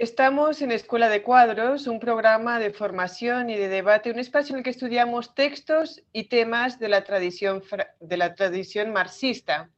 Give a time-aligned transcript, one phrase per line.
[0.00, 4.60] Estamos en Escuela de Cuadros, un programa de formación y de debate, un espacio en
[4.60, 7.62] el que estudiamos textos y temas de la tradición,
[8.00, 9.68] de la tradición marxista.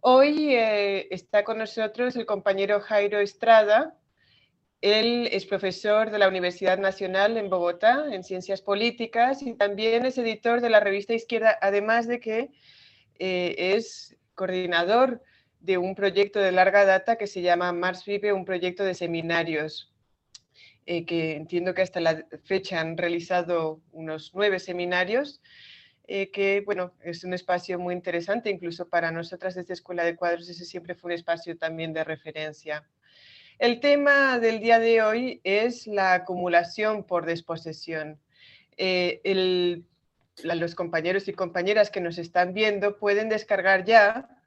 [0.00, 3.96] Hoy eh, está con nosotros el compañero Jairo Estrada.
[4.82, 10.18] Él es profesor de la Universidad Nacional en Bogotá en Ciencias Políticas y también es
[10.18, 12.50] editor de la revista Izquierda, además de que
[13.18, 15.22] eh, es coordinador
[15.60, 19.92] de un proyecto de larga data que se llama Mars Vive, un proyecto de seminarios,
[20.86, 25.40] eh, que entiendo que hasta la fecha han realizado unos nueve seminarios,
[26.08, 30.48] eh, que bueno, es un espacio muy interesante, incluso para nosotras desde Escuela de Cuadros,
[30.48, 32.88] ese siempre fue un espacio también de referencia.
[33.58, 38.18] El tema del día de hoy es la acumulación por desposesión.
[38.78, 39.84] Eh,
[40.42, 44.39] los compañeros y compañeras que nos están viendo pueden descargar ya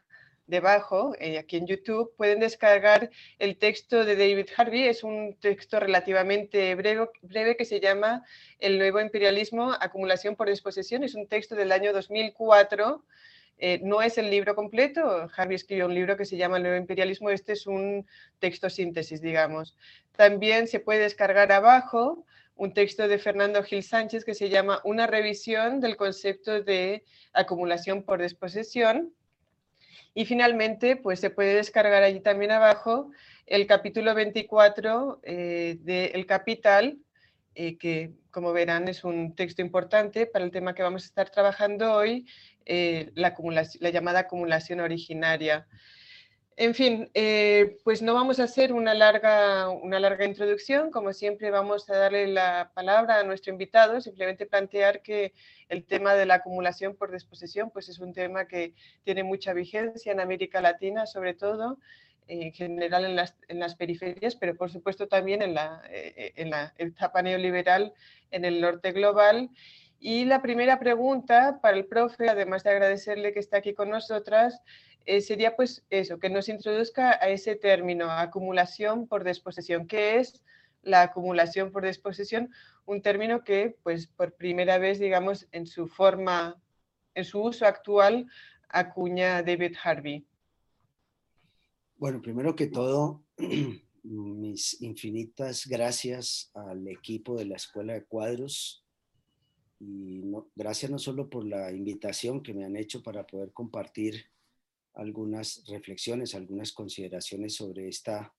[0.48, 4.88] debajo, eh, aquí en YouTube, pueden descargar el texto de David Harvey.
[4.88, 8.24] Es un texto relativamente breve, breve que se llama
[8.60, 11.04] El nuevo imperialismo, acumulación por disposición.
[11.04, 13.04] Es un texto del año 2004.
[13.58, 15.30] Eh, no es el libro completo.
[15.36, 17.30] Harvey escribió un libro que se llama El nuevo imperialismo.
[17.30, 18.06] Este es un
[18.40, 19.78] texto síntesis, digamos.
[20.16, 25.08] También se puede descargar abajo un texto de Fernando Gil Sánchez que se llama Una
[25.08, 29.14] revisión del concepto de acumulación por disposición
[30.14, 33.12] y finalmente, pues se puede descargar allí también abajo
[33.46, 36.98] el capítulo 24 eh, de El Capital,
[37.56, 41.30] eh, que como verán es un texto importante para el tema que vamos a estar
[41.30, 42.26] trabajando hoy,
[42.66, 43.36] eh, la,
[43.80, 45.68] la llamada acumulación originaria.
[46.56, 51.50] En fin, eh, pues no vamos a hacer una larga, una larga introducción, como siempre
[51.50, 55.34] vamos a darle la palabra a nuestro invitado, simplemente plantear que
[55.68, 60.12] el tema de la acumulación por disposición pues es un tema que tiene mucha vigencia
[60.12, 61.80] en América Latina, sobre todo,
[62.28, 66.52] en general en las, en las periferias, pero por supuesto también en la, eh, en
[66.52, 67.94] la etapa neoliberal
[68.30, 69.50] en el norte global.
[70.06, 74.60] Y la primera pregunta para el profe, además de agradecerle que está aquí con nosotras,
[75.06, 79.88] eh, sería pues eso, que nos introduzca a ese término, acumulación por disposición.
[79.88, 80.44] ¿Qué es
[80.82, 82.52] la acumulación por disposición?
[82.84, 86.62] Un término que pues por primera vez, digamos, en su forma,
[87.16, 88.28] en su uso actual,
[88.68, 90.28] acuña David Harvey.
[91.96, 93.24] Bueno, primero que todo,
[94.04, 98.83] mis infinitas gracias al equipo de la Escuela de Cuadros
[99.86, 100.24] y
[100.56, 104.26] gracias no solo por la invitación que me han hecho para poder compartir
[104.94, 108.34] algunas reflexiones, algunas consideraciones sobre esta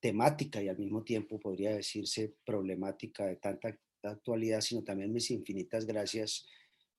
[0.00, 5.84] temática y al mismo tiempo podría decirse problemática de tanta actualidad, sino también mis infinitas
[5.84, 6.46] gracias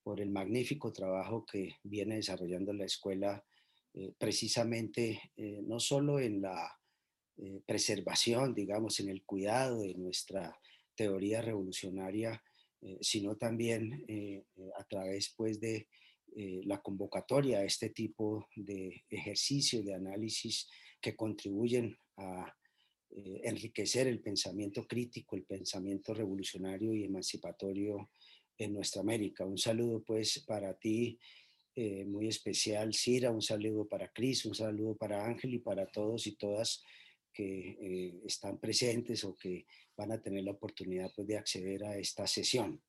[0.04, 3.44] por el magnífico trabajo que viene desarrollando la escuela
[3.94, 6.80] eh, precisamente eh, no solo en la
[7.38, 10.60] eh, preservación, digamos, en el cuidado de nuestra
[10.96, 12.44] teoría revolucionaria,
[13.02, 14.06] sino también
[14.78, 15.88] a través pues de
[16.36, 20.70] eh, la convocatoria a este tipo de ejercicios, de análisis
[21.02, 22.54] que contribuyen a
[23.10, 28.12] eh, enriquecer el pensamiento crítico, el pensamiento revolucionario y emancipatorio
[28.58, 29.46] en nuestra América.
[29.46, 31.18] Un saludo pues para ti,
[31.74, 36.28] eh, muy especial, Cira, un saludo para Cris, un saludo para Ángel y para todos
[36.28, 36.84] y todas
[37.34, 39.66] que están presentes o que
[39.96, 42.82] van a tener la oportunidad pues, de acceder a esta sesión.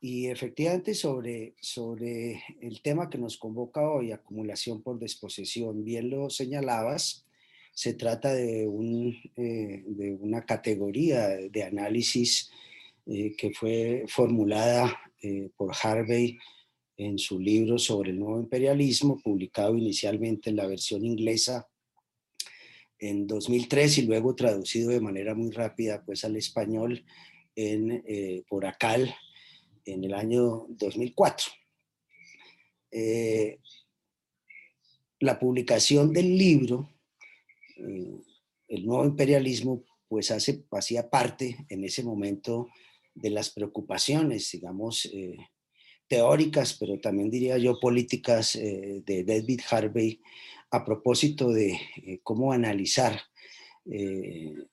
[0.00, 6.28] Y efectivamente sobre, sobre el tema que nos convoca hoy, acumulación por desposesión, bien lo
[6.28, 7.26] señalabas,
[7.72, 12.50] se trata de, un, eh, de una categoría de análisis
[13.06, 16.38] eh, que fue formulada eh, por Harvey
[16.96, 21.68] en su libro sobre el nuevo imperialismo, publicado inicialmente en la versión inglesa
[22.98, 27.04] en 2003 y luego traducido de manera muy rápida pues al español
[27.54, 28.02] en,
[28.48, 29.14] por ACAL
[29.86, 31.46] en el año 2004.
[32.90, 33.58] Eh,
[35.20, 36.90] la publicación del libro,
[37.76, 38.20] eh,
[38.68, 42.68] El nuevo imperialismo, pues hace, hacía parte en ese momento
[43.14, 45.36] de las preocupaciones, digamos, eh,
[46.08, 50.20] teóricas, pero también diría yo políticas de David Harvey
[50.70, 51.78] a propósito de
[52.22, 53.20] cómo analizar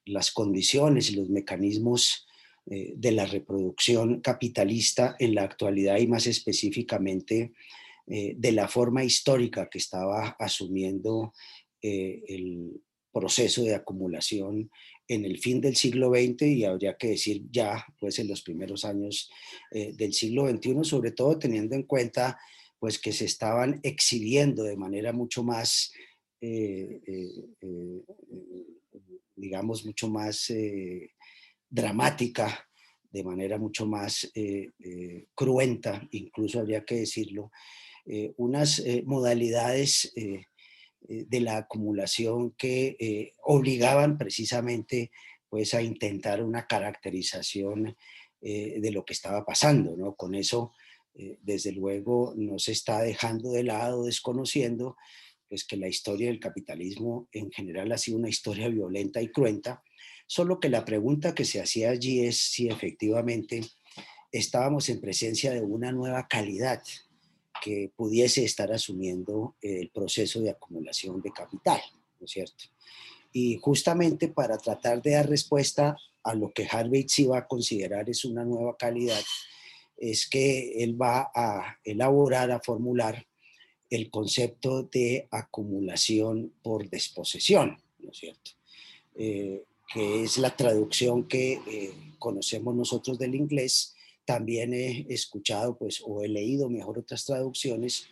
[0.06, 2.26] las condiciones y los mecanismos
[2.66, 7.52] eh, de la reproducción capitalista en la actualidad y más específicamente
[8.08, 11.34] eh, de la forma histórica que estaba asumiendo
[11.82, 12.82] eh, el
[13.12, 14.72] proceso de acumulación
[15.10, 18.86] en el fin del siglo XX y habría que decir ya pues en los primeros
[18.86, 19.30] años
[19.70, 22.40] del siglo XXI, sobre todo teniendo en cuenta
[22.84, 25.94] pues que se estaban exhibiendo de manera mucho más
[29.38, 30.54] digamos, mucho más
[31.70, 32.68] dramática,
[33.10, 34.30] de manera mucho más
[35.34, 37.52] cruenta, incluso habría que decirlo,
[38.36, 45.10] unas modalidades de la acumulación que obligaban precisamente
[45.48, 47.96] pues, a intentar una caracterización
[48.42, 49.96] de lo que estaba pasando.
[49.96, 50.16] ¿no?
[50.16, 50.74] Con eso
[51.16, 54.98] eh, desde luego no se está dejando de lado, desconociendo,
[55.48, 59.84] pues que la historia del capitalismo en general ha sido una historia violenta y cruenta,
[60.26, 63.62] solo que la pregunta que se hacía allí es si efectivamente
[64.32, 66.82] estábamos en presencia de una nueva calidad
[67.64, 71.80] que pudiese estar asumiendo el proceso de acumulación de capital,
[72.20, 72.64] ¿no es cierto?
[73.32, 78.10] Y justamente para tratar de dar respuesta a lo que Harvey sí va a considerar
[78.10, 79.22] es una nueva calidad,
[79.98, 83.26] es que él va a elaborar, a formular
[83.90, 88.52] el concepto de acumulación por desposesión, ¿no es cierto?
[89.16, 89.64] Eh,
[89.94, 93.94] que es la traducción que eh, conocemos nosotros del inglés.
[94.26, 98.08] También he escuchado, pues, o he leído mejor otras traducciones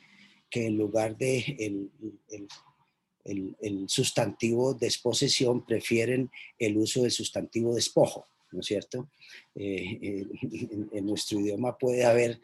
[0.50, 1.90] que en lugar de el,
[3.24, 6.30] el, sustantivo desposesión prefieren
[6.60, 8.28] el uso del sustantivo despojo.
[8.52, 9.10] ¿No es cierto?
[9.56, 10.28] Eh, eh,
[10.92, 12.40] en, nuestro idioma puede haber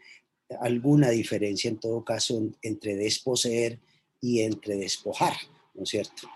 [0.61, 3.79] alguna diferencia en todo caso entre desposeer
[4.21, 5.33] y entre despojar,
[5.73, 6.27] ¿no es cierto?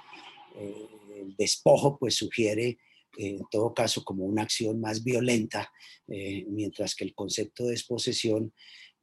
[0.57, 0.87] Eh,
[1.21, 2.77] el despojo pues sugiere
[3.17, 5.69] en todo caso como una acción más violenta,
[6.07, 8.53] mientras que el concepto de desposesión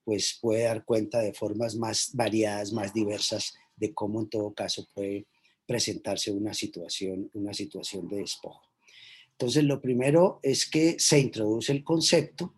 [0.02, 4.88] pues puede dar cuenta de formas más variadas, más diversas de cómo en todo caso
[4.94, 5.26] puede
[5.66, 8.67] presentarse una situación, una situación de despojo.
[9.38, 12.54] Entonces, lo primero es que se introduce el concepto.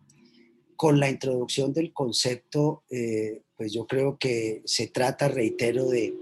[0.75, 6.15] Con la introducción del concepto, eh, pues yo creo que se trata, reitero, de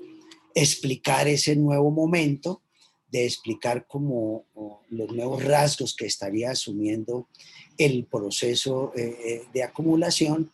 [0.54, 2.62] explicar ese nuevo momento,
[3.08, 4.48] de explicar como
[4.90, 7.30] los nuevos rasgos que estaría asumiendo
[7.78, 10.52] el proceso eh, de acumulación.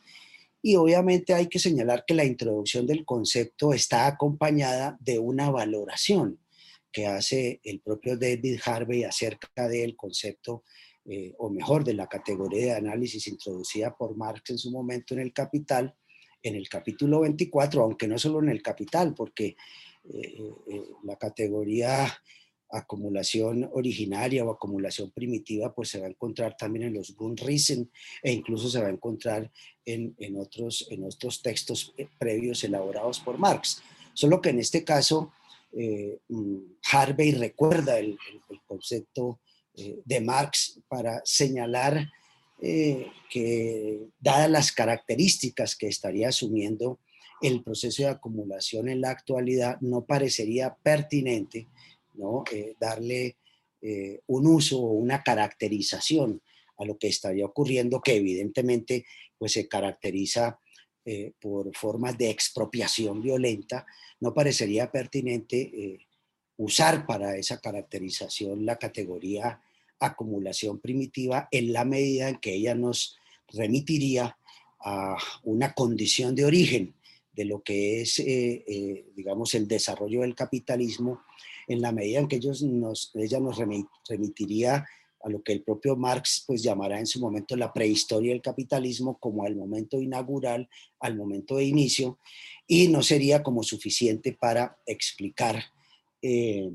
[0.62, 6.45] Y obviamente hay que señalar que la introducción del concepto está acompañada de una valoración
[6.96, 10.64] que hace el propio David Harvey acerca del concepto,
[11.04, 15.20] eh, o mejor, de la categoría de análisis introducida por Marx en su momento en
[15.20, 15.94] el Capital,
[16.42, 19.58] en el capítulo 24, aunque no solo en el Capital, porque
[20.06, 20.40] eh,
[20.70, 22.08] eh, la categoría
[22.72, 27.90] acumulación originaria o acumulación primitiva, pues se va a encontrar también en los Grundrisse
[28.24, 29.52] e incluso se va a encontrar
[29.86, 33.84] en, en, otros, en otros textos previos elaborados por Marx.
[34.14, 35.34] Solo que en este caso
[35.78, 36.58] eh, mm,
[36.92, 38.18] Harvey recuerda el,
[38.66, 39.42] concepto
[39.76, 42.10] eh, de Marx para señalar
[42.62, 47.00] eh, que, dadas las características que estaría asumiendo
[47.42, 51.68] el proceso de acumulación en la actualidad, no parecería pertinente
[52.14, 52.46] ¿no?
[52.80, 53.36] darle
[54.26, 56.42] un uso o una caracterización
[56.78, 59.06] a lo que estaría ocurriendo, que evidentemente
[59.38, 60.58] pues, se caracteriza
[61.40, 63.86] por formas de expropiación violenta,
[64.20, 66.08] no parecería pertinente eh,
[66.58, 69.62] usar para esa caracterización la categoría
[70.00, 73.18] acumulación primitiva en la medida en que ella nos
[73.48, 74.38] remitiría
[74.80, 76.96] a una condición de origen
[77.34, 81.22] de lo que es, eh, eh, digamos, el desarrollo del capitalismo,
[81.68, 83.58] en la medida en que ellos nos, ella nos
[84.08, 84.86] remitiría
[85.26, 89.18] a lo que el propio Marx pues llamará en su momento la prehistoria del capitalismo
[89.18, 92.20] como al momento inaugural, al momento de inicio,
[92.68, 95.64] y no sería como suficiente para explicar
[96.22, 96.70] eh,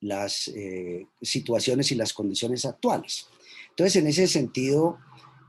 [0.00, 3.26] las eh, situaciones y las condiciones actuales.
[3.68, 4.96] Entonces, en ese sentido,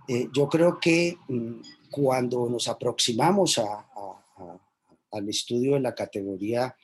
[0.10, 6.76] eh, yo creo que mm, cuando nos aproximamos al estudio de la categoría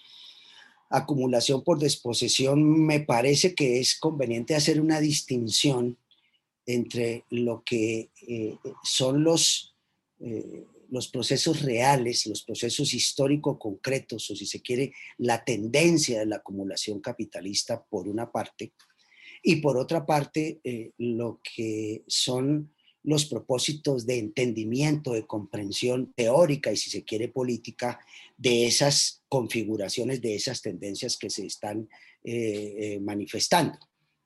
[0.94, 5.98] acumulación por desposesión, me parece que es conveniente hacer una distinción
[6.66, 8.10] entre lo que
[8.84, 9.76] son los,
[10.90, 16.38] los procesos reales, los procesos históricos concretos, o si se quiere, la tendencia de la
[16.38, 18.72] acumulación capitalista por una parte,
[19.44, 22.73] y por otra parte, eh, lo que son
[23.04, 28.00] los propósitos de entendimiento, de comprensión teórica y si se quiere política
[28.38, 31.90] de esas configuraciones, de esas tendencias que se están
[32.24, 33.78] eh, eh, manifestando.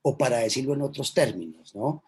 [0.04, 2.04] O para decirlo en otros términos, ¿no?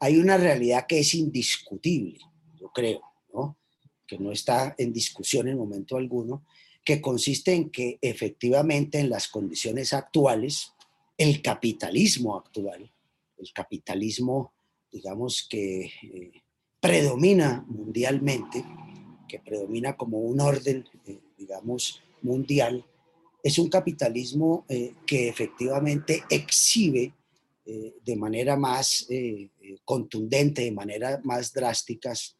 [0.00, 2.18] Hay una realidad que es indiscutible,
[2.58, 3.02] yo creo,
[3.32, 3.56] ¿no?
[4.06, 6.44] que no está en discusión en momento alguno,
[6.84, 10.72] que consiste en que efectivamente en las condiciones actuales,
[11.16, 12.92] el capitalismo actual,
[13.38, 14.51] el capitalismo,
[14.92, 16.32] digamos, que eh,
[16.78, 18.64] predomina mundialmente,
[19.26, 22.84] que predomina como un orden, eh, digamos, mundial,
[23.42, 27.14] es un capitalismo eh, que efectivamente exhibe
[27.64, 29.06] de manera más
[29.84, 32.36] contundente, de manera más drásticas,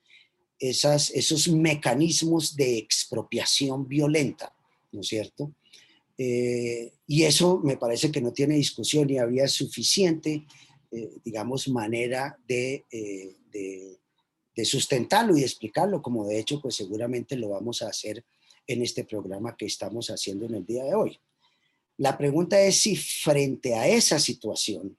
[0.58, 4.52] esas, esos mecanismos de expropiación violenta,
[4.90, 5.54] ¿no es cierto?
[6.18, 10.44] y eso me parece que no tiene discusión y había suficiente,
[11.24, 13.98] digamos, manera de, de,
[14.54, 18.24] de, sustentarlo y explicarlo, como de hecho, pues seguramente lo vamos a hacer
[18.66, 21.18] en este programa que estamos haciendo en el día de hoy.
[21.96, 24.98] La pregunta es si frente a esa situación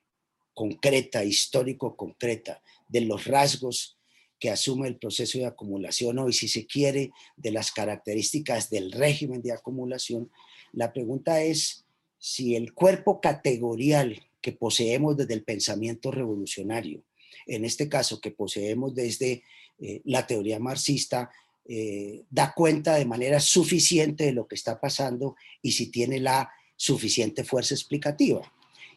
[0.54, 3.98] concreta, histórico concreta, de los rasgos
[4.40, 9.42] que asume el proceso de acumulación hoy, si se quiere, de las características del régimen
[9.42, 10.30] de acumulación,
[10.74, 11.86] la pregunta es
[12.18, 17.02] si el cuerpo categorial que poseemos desde el pensamiento revolucionario,
[17.48, 19.42] en este caso que poseemos desde
[19.80, 21.32] eh, la teoría marxista,
[21.66, 26.52] eh, da cuenta de manera suficiente de lo que está pasando y si tiene la
[26.76, 28.42] suficiente fuerza explicativa.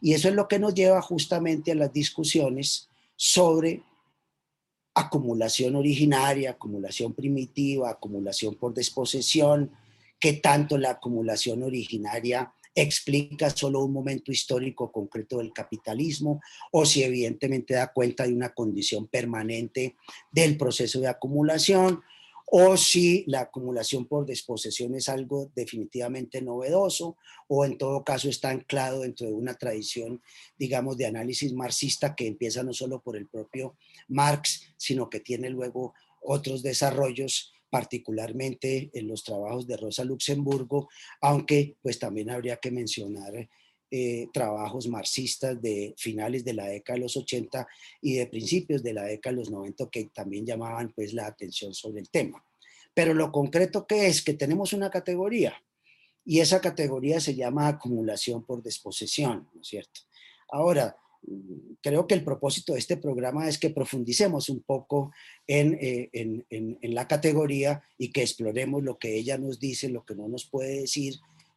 [0.00, 3.82] Y eso es lo que nos lleva justamente a las discusiones sobre
[4.94, 9.70] acumulación originaria, acumulación primitiva, acumulación por desposesión,
[10.18, 17.02] que tanto la acumulación originaria explica solo un momento histórico concreto del capitalismo o si
[17.02, 19.96] evidentemente da cuenta de una condición permanente
[20.30, 22.02] del proceso de acumulación
[22.48, 27.16] o si la acumulación por desposesión es algo definitivamente novedoso
[27.48, 30.22] o en todo caso está anclado dentro de una tradición,
[30.58, 33.74] digamos, de análisis marxista que empieza no solo por el propio
[34.06, 40.88] Marx, sino que tiene luego otros desarrollos particularmente en los trabajos de Rosa Luxemburgo,
[41.20, 43.50] aunque pues también habría que mencionar
[43.90, 47.68] eh, trabajos marxistas de finales de la década de los 80
[48.00, 51.74] y de principios de la década de los 90 que también llamaban pues la atención
[51.74, 52.42] sobre el tema.
[52.94, 55.62] Pero lo concreto que es que tenemos una categoría
[56.24, 60.00] y esa categoría se llama acumulación por desposesión, ¿no es cierto?
[60.48, 60.96] Ahora,
[61.82, 65.12] creo que el propósito de este programa es que profundicemos un poco
[65.46, 70.04] en, eh, en, en, la categoría y que exploremos lo que ella nos dice, lo
[70.04, 71.14] que no nos puede decir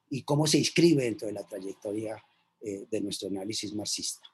[0.10, 2.24] y cómo se inscribe dentro de la trayectoria
[2.62, 4.28] eh, de nuestro análisis marxista.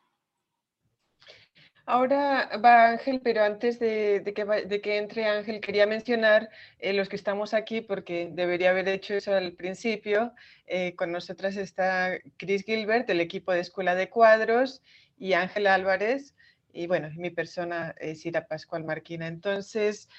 [1.88, 6.50] Ahora va Ángel, pero antes de, que, de que, entre Ángel, quería mencionar
[6.80, 10.34] eh, los que estamos aquí, porque debería haber hecho eso al principio.
[10.65, 14.82] Eh, con nosotras está Chris Gilbert, del equipo de Escuela de Cuadros,
[15.17, 16.36] y Ángel Álvarez,
[16.74, 19.27] y bueno, mi persona es Ira Pascual Marquina.
[19.27, 20.10] Entonces,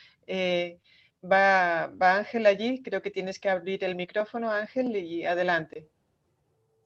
[1.30, 5.88] Va, Ángel allí, creo que tienes que abrir el micrófono, Ángel, y adelante.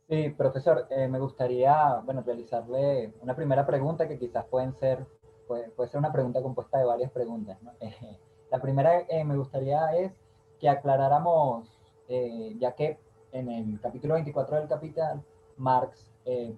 [0.09, 5.07] Sí, profesor, eh, me gustaría, bueno, realizarle una primera pregunta que quizás pueden ser,
[5.47, 7.59] puede, ser una pregunta compuesta de varias preguntas.
[8.51, 10.13] la primera eh, me gustaría es
[10.59, 11.69] que aclaráramos,
[12.09, 12.99] eh, ya que
[13.33, 15.23] en el capítulo 24 del Capital,
[15.57, 16.10] Marx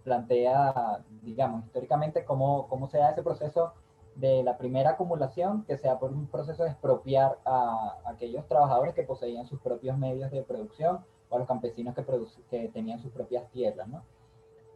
[0.05, 3.73] plantea, digamos, históricamente cómo, cómo se da ese proceso
[4.15, 9.03] de la primera acumulación, que sea por un proceso de expropiar a, aquellos trabajadores que
[9.03, 12.05] poseían sus propios medios de producción o a los campesinos que,
[12.51, 13.89] que tenían sus propias tierras.
[13.89, 14.03] ¿no?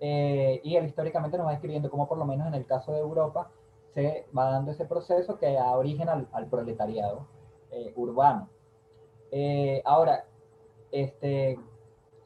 [0.01, 2.99] Eh, y él históricamente nos va describiendo cómo por lo menos en el caso de
[2.99, 3.51] Europa
[3.95, 7.27] se va dando ese proceso que da origen al, proletariado
[7.71, 8.49] eh, urbano.
[9.31, 10.25] Eh, ahora,
[10.93, 11.59] este,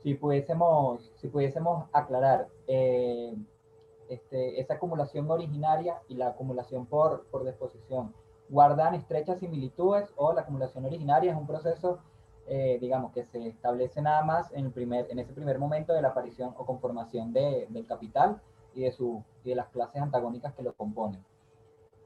[0.02, 8.12] si, pudiésemos, si pudiésemos aclarar, este, esa acumulación originaria y la acumulación por, por disposición
[8.50, 12.00] guardan estrechas similitudes o la acumulación originaria es un proceso,
[12.46, 16.02] eh, digamos, que se establece nada más en, el primer, en ese primer momento de
[16.02, 18.40] la aparición o conformación de, del capital
[18.74, 21.24] y de, su, y de las clases antagónicas que lo componen.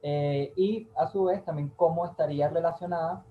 [0.02, 3.24] Eh, y a su vez también cómo estaría relacionada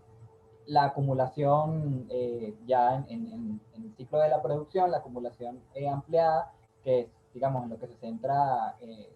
[0.67, 6.51] la acumulación eh, ya en, el ciclo de la producción, la acumulación ampliada,
[6.83, 9.09] que es digamos, en lo que se centra eh,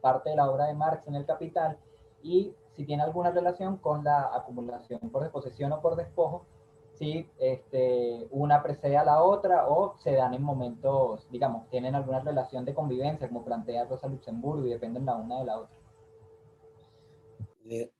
[0.00, 1.78] parte de la obra de Marx en el Capital,
[2.22, 6.46] y si tiene alguna relación con la acumulación por disposición o por despojo,
[6.94, 12.20] si este, una precede a la otra o se dan en momentos, digamos, tienen alguna
[12.20, 15.76] relación de convivencia, como plantea Rosa Luxemburgo, y dependen la una de la otra.
[17.66, 17.90] Eh,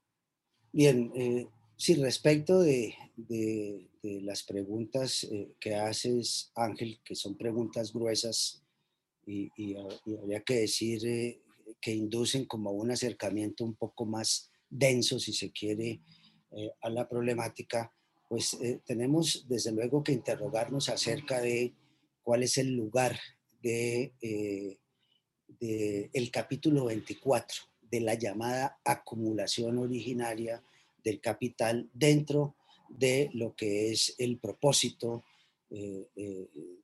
[0.73, 1.49] bien, eh,
[1.79, 2.95] sí, respecto de,
[4.03, 8.63] las preguntas eh, que haces, Ángel, que son preguntas gruesas,
[9.29, 11.41] y, habría que decir eh,
[11.81, 16.01] que inducen como un acercamiento un poco más denso, si se quiere,
[16.53, 17.93] eh, a la problemática,
[18.29, 21.75] pues eh, tenemos desde luego que interrogarnos acerca de
[22.23, 23.19] cuál es el lugar
[23.63, 24.13] de,
[25.61, 30.63] de el capítulo 24 de la llamada acumulación originaria
[31.09, 32.57] del capital dentro
[32.89, 35.25] de lo que es el propósito,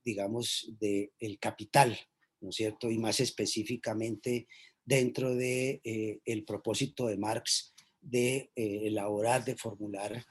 [0.04, 1.96] digamos, del capital
[2.40, 2.90] ¿no es cierto?
[2.90, 4.46] Y más específicamente
[4.84, 10.26] dentro de el propósito de Marx de elaborar, de formular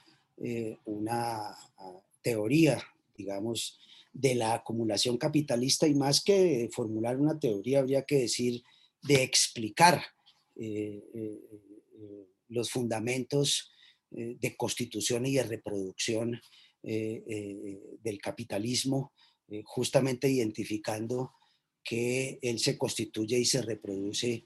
[0.86, 2.82] una ah, teoría,
[3.16, 3.80] digamos,
[4.14, 8.64] de la acumulación capitalista y más que formular una teoría, habría que decir
[9.02, 10.02] de explicar
[10.56, 11.42] eh, eh,
[12.00, 13.72] eh, los fundamentos
[14.14, 16.40] de constitución y de reproducción
[16.82, 19.14] del capitalismo,
[19.64, 21.32] justamente identificando
[21.84, 24.44] que él se constituye y se reproduce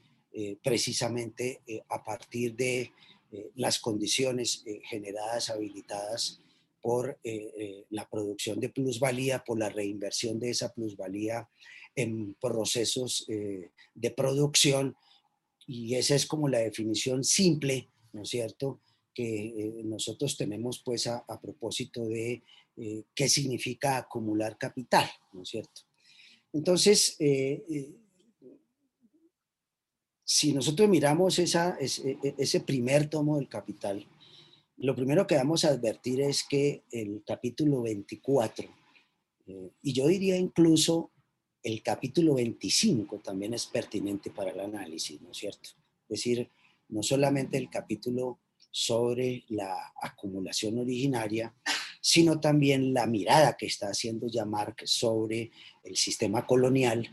[0.64, 2.92] precisamente a partir de
[3.56, 6.42] las condiciones generadas, habilitadas
[6.88, 11.50] por eh, eh, la producción de plusvalía, por la reinversión de esa plusvalía
[11.96, 14.96] en procesos eh, de producción.
[15.66, 18.80] Y esa es como la definición simple, ¿no es cierto?,
[19.18, 22.44] que nosotros tenemos pues a, propósito de
[23.16, 25.82] qué significa acumular capital, ¿no es cierto?
[26.54, 27.18] Entonces,
[30.24, 34.06] si nosotros miramos esa, ese, ese primer tomo del capital,
[34.78, 38.70] lo primero que vamos a advertir es que el capítulo 24,
[39.48, 41.12] eh, y yo diría incluso
[41.64, 45.70] el capítulo 25 también es pertinente para el análisis, ¿no es cierto?
[46.08, 46.52] Es decir,
[46.90, 48.40] no solamente el capítulo
[48.78, 51.52] sobre la acumulación originaria,
[52.00, 55.50] sino también la mirada que está haciendo ya Marx sobre
[55.84, 57.10] el sistema colonial,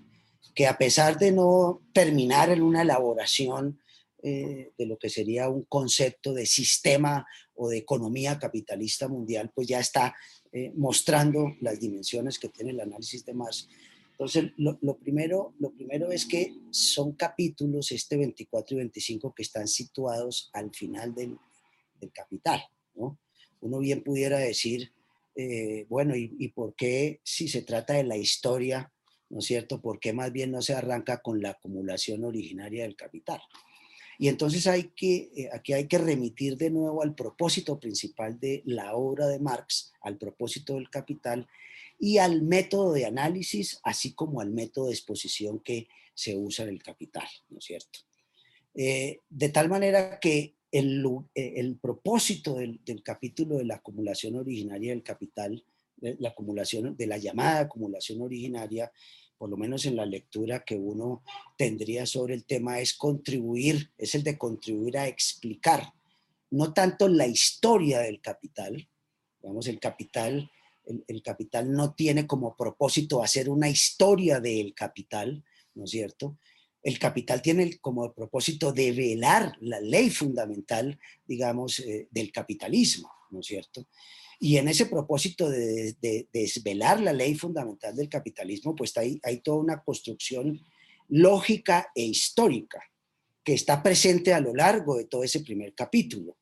[0.54, 3.80] que a pesar de no terminar en una elaboración
[4.22, 9.66] eh, de lo que sería un concepto de sistema o de economía capitalista mundial, pues
[9.66, 10.14] ya está
[10.52, 13.70] eh, mostrando las dimensiones que tiene el análisis de Marx.
[14.10, 19.66] Entonces, lo, primero, lo primero es que son capítulos, este 24 y 25, que están
[19.66, 21.38] situados al final del,
[22.10, 22.62] capital.
[22.94, 23.18] ¿no?
[23.60, 24.92] Uno bien pudiera decir,
[25.36, 28.92] eh, bueno, ¿y, ¿y por qué si se trata de la historia,
[29.30, 29.80] ¿no es cierto?
[29.80, 33.40] ¿Por qué más bien no se arranca con la acumulación originaria del capital?
[34.18, 38.62] Y entonces hay que, eh, aquí hay que remitir de nuevo al propósito principal de
[38.64, 41.48] la obra de Marx, al propósito del capital
[41.98, 46.70] y al método de análisis, así como al método de exposición que se usa en
[46.70, 48.00] el capital, ¿no es cierto?
[48.74, 54.90] Eh, de tal manera que el, eh, el propósito del, capítulo de la acumulación originaria
[54.90, 55.64] del capital,
[56.00, 58.90] la acumulación, de la llamada acumulación originaria,
[59.38, 61.22] por lo menos en la lectura que uno
[61.56, 65.92] tendría sobre el tema, es contribuir, es el de contribuir a explicar
[66.54, 68.88] no tanto la historia del capital,
[69.40, 70.50] digamos, el capital,
[71.08, 76.38] el, capital no tiene como propósito hacer una historia del capital, ¿no es cierto?
[76.84, 83.40] El capital tiene como propósito de velar la ley fundamental, digamos, eh, del capitalismo, ¿no
[83.40, 83.88] es cierto?
[84.38, 85.96] Y en ese propósito de,
[86.32, 90.60] desvelar la ley fundamental del capitalismo, pues hay, hay toda una construcción
[91.08, 92.82] lógica e histórica
[93.42, 96.36] que está presente a lo largo de todo ese primer capítulo.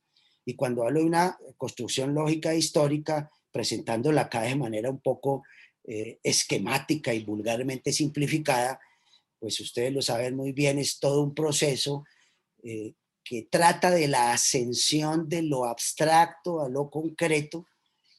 [0.45, 5.45] Y cuando hablo de una construcción lógica e histórica, presentándola acá de manera un poco
[5.85, 8.81] eh, esquemática y vulgarmente simplificada,
[9.43, 12.05] pues ustedes lo saben muy bien, es todo un proceso
[12.63, 17.67] eh, que trata de la ascensión de lo abstracto a lo concreto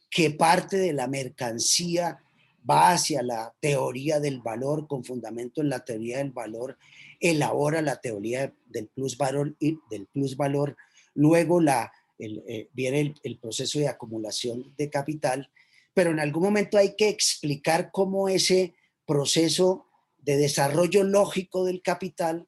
[0.09, 2.21] que parte de la mercancía
[2.69, 6.77] va hacia la teoría del valor, con fundamento en la teoría del valor,
[7.21, 10.75] elabora la teoría del plus valor, del plus -valor.
[11.13, 15.49] luego la, eh, viene el, proceso de acumulación de capital,
[15.93, 18.73] pero en algún momento hay que explicar cómo ese
[19.05, 19.88] proceso
[20.23, 22.47] de desarrollo lógico del capital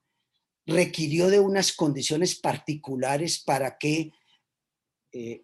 [0.65, 4.11] requirió de unas condiciones particulares para que
[5.11, 5.41] eh,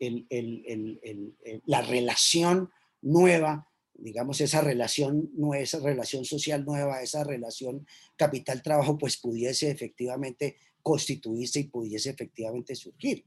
[1.66, 2.70] la relación
[3.02, 11.60] nueva, digamos, esa relación, esa relación social nueva, esa relación capital-trabajo, pues pudiese efectivamente constituirse
[11.60, 13.26] y pudiese efectivamente surgir.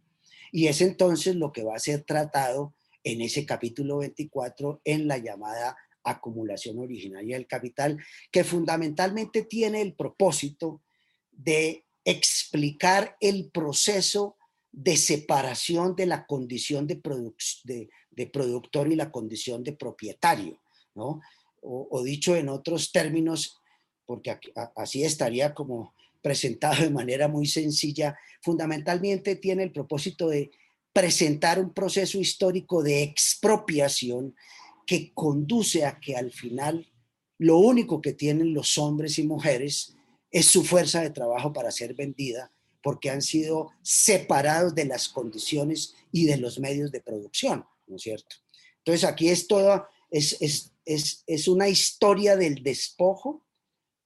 [0.51, 5.19] Y es entonces lo que va a ser tratado en ese capítulo 24 en la
[5.19, 7.99] llamada acumulación originaria del capital,
[8.31, 10.83] que fundamentalmente tiene el propósito
[11.31, 14.37] de explicar el proceso
[14.71, 17.01] de separación de la condición de,
[18.11, 20.61] de, productor y la condición de propietario,
[20.95, 21.21] ¿no?
[21.63, 23.59] O, dicho en otros términos,
[24.05, 24.39] porque
[24.77, 30.51] así estaría como presentado de manera muy sencilla, fundamentalmente tiene el propósito de
[30.93, 34.35] presentar un proceso histórico de expropiación
[34.87, 36.87] que conduce a que al final
[37.39, 39.95] lo único que tienen los hombres y mujeres
[40.31, 42.51] es su fuerza de trabajo para ser vendida
[42.83, 48.03] porque han sido separados de las condiciones y de los medios de producción, ¿no es
[48.03, 48.37] cierto?
[48.79, 53.43] Entonces aquí es todo, es, es, es, es una historia del despojo,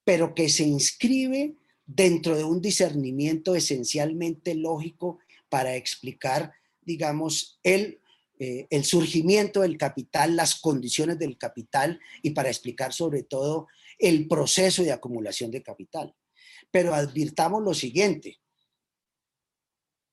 [0.05, 8.01] pero que se inscribe dentro de un discernimiento esencialmente lógico para explicar, digamos, el,
[8.39, 14.29] eh, el surgimiento del capital, las condiciones del capital y para explicar sobre todo el
[14.29, 16.15] proceso de acumulación de capital.
[16.71, 18.39] Pero advirtamos lo siguiente,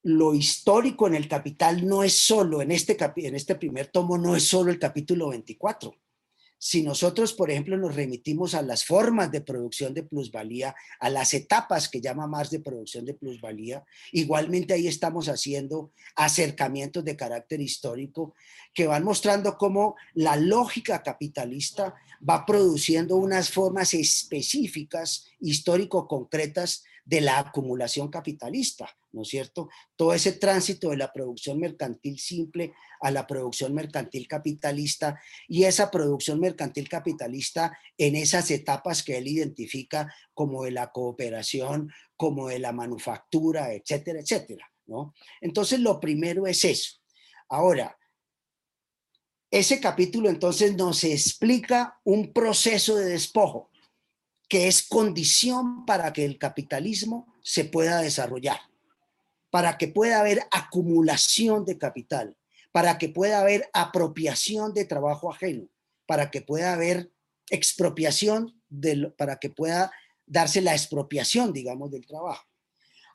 [0.04, 4.36] lo histórico en el capital no es solo, en este, en este primer tomo, no
[4.36, 5.96] es solo el capítulo 24
[6.68, 11.36] si nosotros, por ejemplo, nos remitimos a las formas de producción de plusvalía, a las
[11.36, 17.62] etapas que llama más de producción de plusvalía, igualmente ahí estamos haciendo acercamientos de carácter
[17.62, 18.34] histórico
[18.74, 21.94] que van mostrando cómo la lógica capitalista
[22.28, 29.70] va produciendo unas formas específicas, histórico-concretas de la acumulación capitalista, ¿no es cierto?
[29.96, 35.92] Todo ese tránsito de la producción mercantil simple a la producción mercantil capitalista y esa
[35.92, 42.58] producción mercantil capitalista en esas etapas que él identifica como de la cooperación, como de
[42.58, 45.14] la manufactura, etcétera, etcétera, ¿no?
[45.42, 46.96] Entonces, lo primero es eso.
[47.50, 47.96] Ahora,
[49.52, 53.70] ese capítulo entonces nos explica un proceso de despojo
[54.48, 58.60] que es condición para que el capitalismo se pueda desarrollar,
[59.50, 62.38] para que pueda haber acumulación de capital,
[62.72, 65.68] para que pueda haber apropiación de trabajo ajeno,
[66.06, 67.12] para que pueda haber
[67.50, 68.62] expropiación,
[69.18, 69.92] para que pueda
[70.26, 72.46] darse la expropiación, digamos, del trabajo.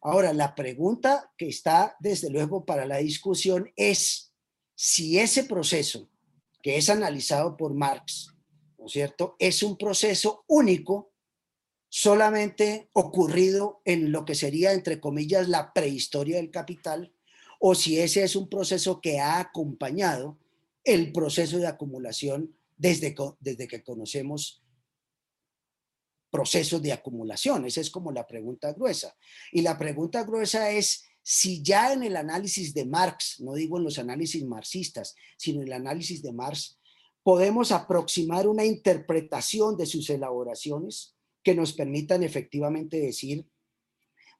[0.02, 4.32] Ahora, la pregunta que está desde luego para la discusión es
[4.74, 6.08] si ese proceso
[6.62, 8.34] que es analizado por Marx,
[8.78, 11.09] ¿no es cierto?, es un proceso único
[11.90, 17.12] solamente ocurrido en lo que sería, entre comillas, la prehistoria del capital,
[17.58, 20.38] o si ese es un proceso que ha acompañado
[20.84, 24.62] el proceso de acumulación desde, desde que conocemos
[26.30, 27.66] procesos de acumulación.
[27.66, 29.14] Esa es como la pregunta gruesa.
[29.52, 33.84] Y la pregunta gruesa es si ya en el análisis de Marx, no digo en
[33.84, 36.78] los análisis marxistas, sino en el análisis de Marx,
[37.22, 43.46] podemos aproximar una interpretación de sus elaboraciones que nos permitan efectivamente decir,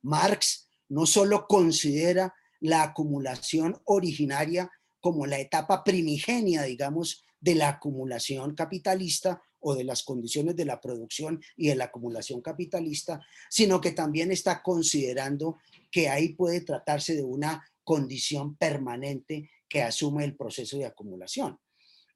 [0.03, 8.55] Marx no solo considera la acumulación originaria como la etapa primigenia, digamos, de la acumulación
[8.55, 13.93] capitalista o de las condiciones de la producción y de la acumulación capitalista, sino que
[13.93, 15.59] también está considerando
[15.91, 21.59] que ahí puede tratarse de una condición permanente que asume el proceso de acumulación.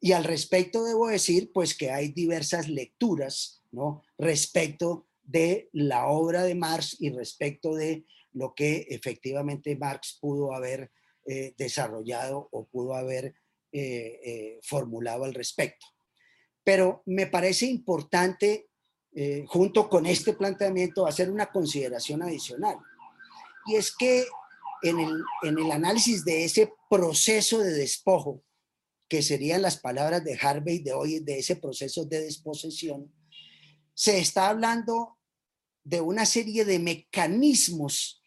[0.00, 3.62] Y al respecto debo decir, pues que hay diversas lecturas
[4.18, 10.90] respecto de la obra de Marx y respecto de lo que efectivamente Marx pudo haber
[11.26, 13.34] eh, desarrollado o pudo haber
[13.72, 15.86] eh, eh, formulado al respecto.
[16.62, 18.68] Pero me parece importante,
[19.46, 22.78] junto con este planteamiento, hacer una consideración adicional.
[23.66, 24.24] Y es que
[24.82, 28.42] en el, en el análisis de ese proceso de despojo,
[29.08, 33.12] que serían las palabras de Harvey de hoy, de ese proceso de desposesión,
[33.94, 35.18] se está hablando
[35.84, 38.22] de una serie de mecanismos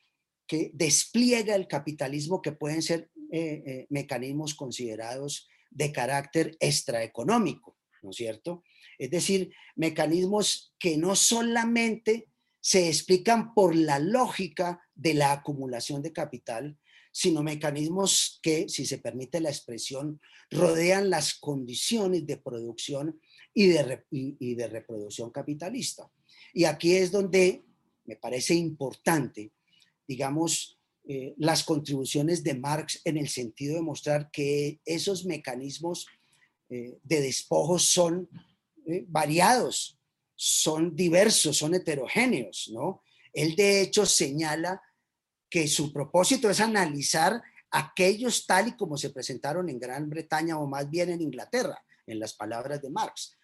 [0.47, 8.11] que despliega el capitalismo que pueden ser eh, eh, mecanismos considerados de carácter extraeconómico, ¿no
[8.11, 8.63] es cierto?
[8.97, 12.29] Es decir, mecanismos que no solamente
[12.61, 16.77] se explican por la lógica de la acumulación de capital,
[17.11, 23.19] sino mecanismos que, si se permite la expresión, rodean las condiciones de producción
[23.57, 26.07] y de, y, de reproducción capitalista.
[26.53, 27.65] Y aquí es donde
[28.05, 29.51] me parece importante,
[30.07, 36.05] digamos, eh, las contribuciones de Marx en el sentido de mostrar que esos mecanismos
[36.69, 38.29] eh, de despojo son
[38.85, 39.97] eh, variados,
[40.35, 43.01] son diversos, son heterogéneos, ¿no?
[43.33, 44.79] Él de hecho señala
[45.49, 47.41] que su propósito es analizar
[47.71, 52.19] aquellos tal y como se presentaron en Gran Bretaña o más bien en Inglaterra, en
[52.19, 53.36] las palabras de Marx.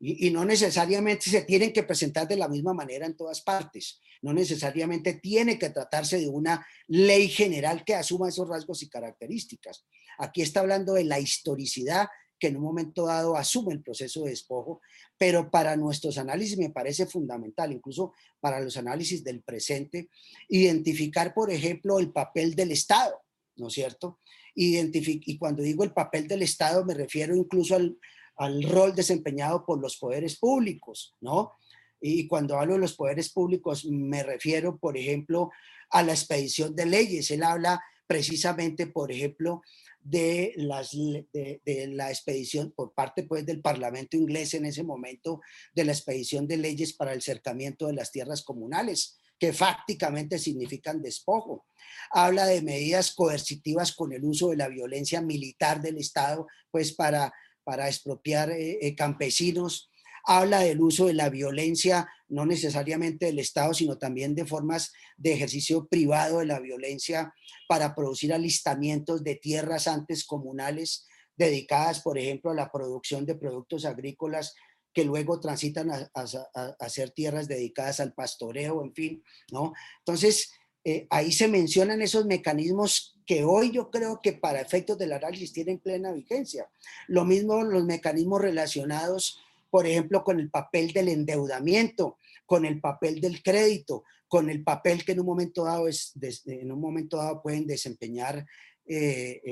[0.00, 4.00] Y, no necesariamente se tienen que presentar de la misma manera en todas partes.
[4.22, 9.84] No necesariamente tiene que tratarse de una ley general que asuma esos rasgos y características.
[10.18, 12.08] Aquí está hablando de la historicidad
[12.38, 14.80] que en un momento dado asume el proceso de despojo,
[15.16, 20.08] pero para nuestros análisis me parece fundamental, incluso para los análisis del presente,
[20.48, 23.20] identificar, por ejemplo, el papel del Estado,
[23.56, 24.20] ¿no es cierto?
[24.60, 27.96] y cuando digo el papel del Estado me refiero incluso al,
[28.38, 31.52] al rol desempeñado por los poderes públicos, ¿no?
[32.00, 35.50] Y cuando hablo de los poderes públicos me refiero, por ejemplo,
[35.90, 37.30] a la expedición de leyes.
[37.30, 39.62] Él habla precisamente, por ejemplo,
[40.00, 45.40] de, las, de, la expedición por parte pues, del Parlamento inglés en ese momento,
[45.74, 51.02] de la expedición de leyes para el cercamiento de las tierras comunales, que fácticamente significan
[51.02, 51.66] despojo.
[52.10, 57.32] Habla de medidas coercitivas con el uso de la violencia militar del Estado, pues para,
[57.68, 59.90] para expropiar eh, eh, campesinos.
[60.24, 65.34] Habla del uso de la violencia, no necesariamente del Estado, sino también de formas de
[65.34, 67.34] ejercicio privado de la violencia
[67.68, 73.84] para producir alistamientos de tierras antes comunales dedicadas, por ejemplo, a la producción de productos
[73.84, 74.54] agrícolas
[74.94, 79.74] que luego transitan a, ser tierras dedicadas al pastoreo, en fin, ¿no?
[79.98, 80.52] Entonces,
[80.90, 85.52] eh, ahí se mencionan esos mecanismos que hoy yo creo que para efectos del análisis
[85.52, 86.66] tienen plena vigencia.
[87.08, 93.20] Lo mismo los mecanismos relacionados, por ejemplo, con el papel del endeudamiento, con el papel
[93.20, 96.14] del crédito, con el papel que en un momento dado, es,
[96.46, 98.46] en un momento dado pueden desempeñar
[98.86, 99.42] eh,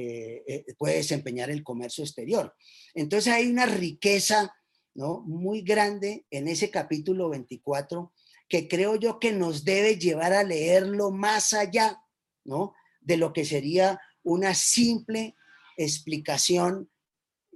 [0.46, 2.54] eh, puede desempeñar el comercio exterior.
[2.94, 4.54] Entonces hay una riqueza
[4.94, 5.20] ¿no?
[5.20, 8.10] muy grande en ese capítulo 24
[8.48, 12.02] que creo yo que nos debe llevar a leerlo más allá
[12.44, 12.74] ¿no?
[13.00, 15.34] de lo que sería una simple
[15.76, 16.90] explicación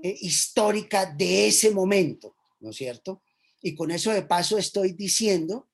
[0.03, 3.23] eh, histórica de ese momento, ¿no es cierto?
[3.63, 5.69] Y con eso de paso estoy diciendo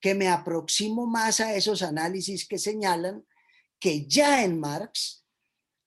[0.00, 3.26] que me aproximo más a esos análisis que señalan
[3.80, 5.24] que ya en Marx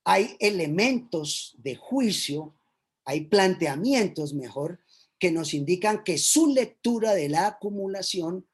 [0.03, 2.57] hay elementos de juicio,
[3.05, 4.79] hay planteamientos mejor,
[5.19, 8.47] que nos indican que su lectura de la acumulación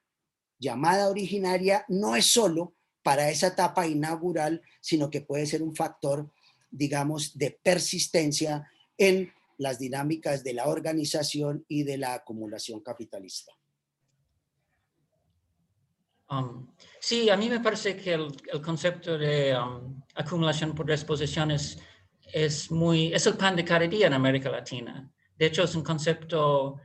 [0.58, 6.30] llamada originaria no es solo para esa etapa inaugural, sino que puede ser un factor,
[6.70, 13.52] digamos, de persistencia en las dinámicas de la organización y de la acumulación capitalista.
[16.30, 16.68] Um,
[17.00, 21.78] sí, a mí me parece que el, concepto de um, acumulación por disposiciones
[22.32, 25.10] es muy, es el pan de cada día en América Latina.
[25.36, 26.78] De hecho, es un concepto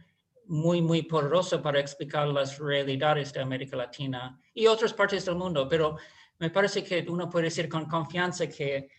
[0.45, 5.67] muy, muy poderoso para explicar las realidades de América Latina y otras partes del mundo,
[5.67, 5.97] pero
[6.39, 8.89] me parece que uno puede decir con confianza que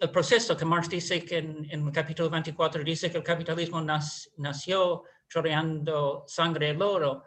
[0.00, 5.04] el proceso que Marx dice que en, el capítulo 24 dice que el capitalismo nació
[5.28, 7.22] chorreando sangre del oro,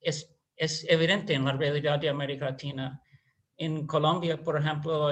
[0.00, 3.00] es, es evidente en la realidad de América Latina.
[3.56, 5.10] En Colombia, por ejemplo,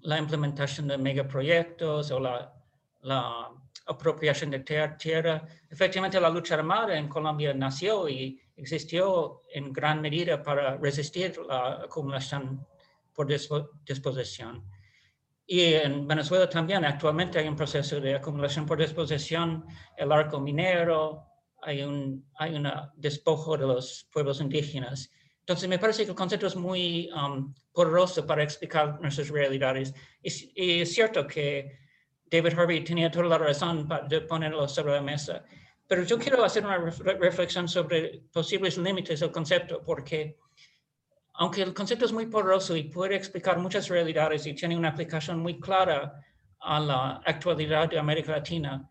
[0.00, 2.52] la implementación de megaproyectos o la,
[3.00, 3.50] la
[3.88, 5.46] apropiación de tierra.
[5.70, 11.84] Efectivamente, la lucha armada en Colombia nació y existió en gran medida para resistir la
[11.84, 12.66] acumulación
[13.14, 14.64] por disposición.
[15.46, 19.64] Y en Venezuela también actualmente hay un proceso de acumulación por disposición,
[19.96, 21.24] el arco minero,
[21.62, 25.10] hay un hay una despojo de los pueblos indígenas.
[25.40, 29.94] Entonces me parece que el concepto es muy um, poderoso para explicar nuestras realidades.
[30.22, 31.87] y es cierto que
[32.30, 35.44] David Harvey tenía toda la razón de ponerlo sobre la mesa.
[35.86, 40.38] Pero yo quiero hacer una reflexión sobre posibles límites del concepto, porque
[41.34, 45.38] aunque el concepto es muy poderoso y puede explicar muchas realidades y tiene una aplicación
[45.38, 46.20] muy clara
[46.60, 48.90] a la actualidad de América Latina,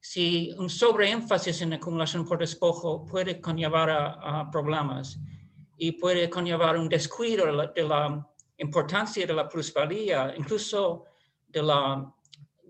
[0.00, 5.20] si un sobreénfasis en acumulación por despojo puede conllevar a, problemas
[5.76, 11.04] y puede conllevar un descuido de la, de la importancia de la plusvalía, incluso
[11.46, 12.12] de la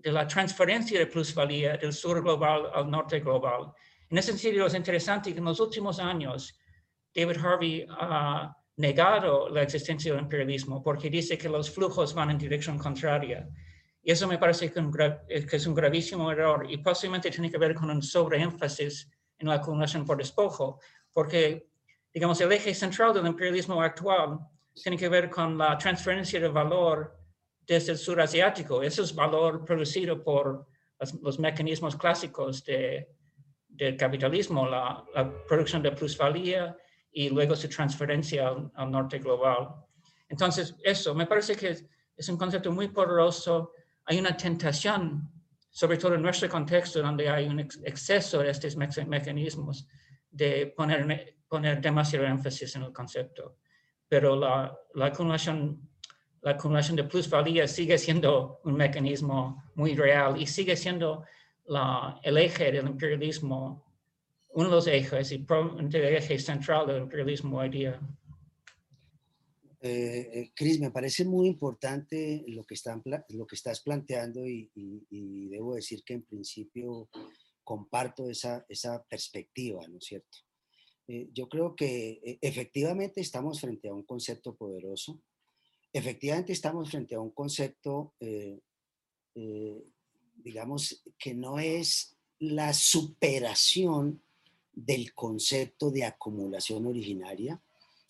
[0.03, 3.71] de la transferencia de plusvalía del sur global al norte global.
[4.09, 6.59] En ese sentido, es interesante que en los últimos años
[7.15, 12.37] David Harvey ha negado la existencia del imperialismo porque dice que los flujos van en
[12.37, 13.47] dirección contraria.
[14.03, 17.89] Y eso me parece que, es un gravísimo error y posiblemente tiene que ver con
[17.89, 20.81] un sobreénfasis en la acumulación por despojo,
[21.13, 21.69] porque,
[22.13, 24.39] digamos, el eje central del imperialismo actual
[24.73, 27.22] tiene que ver con la transferencia de valor
[27.65, 28.81] desde el sur asiático.
[28.81, 30.67] Eso es valor producido por
[31.21, 33.09] los, mecanismos clásicos de,
[33.67, 35.03] del capitalismo, la,
[35.47, 36.75] producción de plusvalía
[37.11, 39.69] y luego su transferencia al, norte global.
[40.29, 41.69] Entonces, eso me parece que
[42.15, 43.71] es, un concepto muy poderoso.
[44.05, 45.29] Hay una tentación,
[45.69, 49.87] sobre todo en nuestro contexto, donde hay un exceso de estos mecanismos,
[50.29, 53.57] de poner, poner demasiado énfasis en el concepto.
[54.07, 55.89] Pero la, la acumulación
[56.43, 61.23] la acumulación de plusvalía sigue siendo un mecanismo muy real y sigue siendo
[61.65, 63.85] la, el eje del imperialismo,
[64.49, 67.99] uno de los ejes y probablemente el eje central del imperialismo hoy día.
[69.79, 74.69] Eh, eh, Cris, me parece muy importante lo que, están, lo que estás planteando y,
[75.49, 77.09] debo decir que en principio
[77.63, 80.39] comparto esa, esa perspectiva, ¿no es cierto?
[81.07, 85.21] Eh, yo creo que efectivamente estamos frente a un concepto poderoso,
[85.93, 88.59] efectivamente estamos frente a un concepto, eh,
[89.35, 89.83] eh,
[90.35, 94.21] digamos, que no es la superación
[94.73, 97.61] del concepto de acumulación originaria,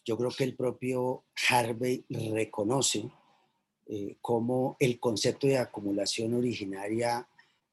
[0.06, 3.10] yo creo que el propio Harvey reconoce
[3.86, 7.28] eh, cómo el concepto de acumulación originaria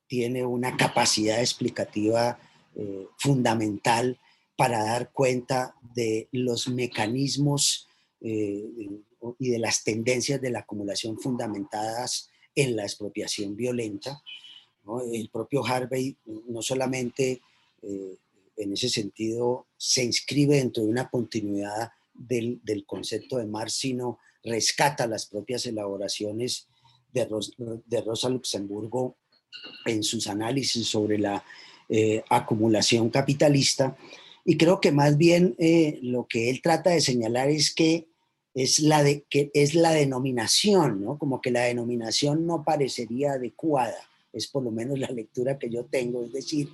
[0.07, 2.39] tiene una capacidad explicativa
[2.75, 4.19] eh, fundamental
[4.57, 7.89] para dar cuenta de los mecanismos
[9.39, 14.23] y de las tendencias de la acumulación fundamentadas en la expropiación violenta.
[15.13, 16.17] El propio Harvey
[16.49, 17.41] no solamente
[18.61, 25.07] en ese sentido se inscribe dentro de una continuidad del, concepto de Marx, sino rescata
[25.07, 26.69] las propias elaboraciones
[27.13, 27.27] de,
[27.87, 29.17] de Rosa Luxemburgo
[29.87, 31.43] en sus análisis sobre la
[31.89, 33.97] eh, acumulación capitalista.
[34.45, 38.09] Y creo que más bien eh, lo que él trata de señalar es que
[38.55, 41.19] es la, de, que es la denominación, ¿no?
[41.19, 45.87] como que la denominación no parecería adecuada, es por lo menos la lectura que yo
[45.87, 46.69] tengo, es decir,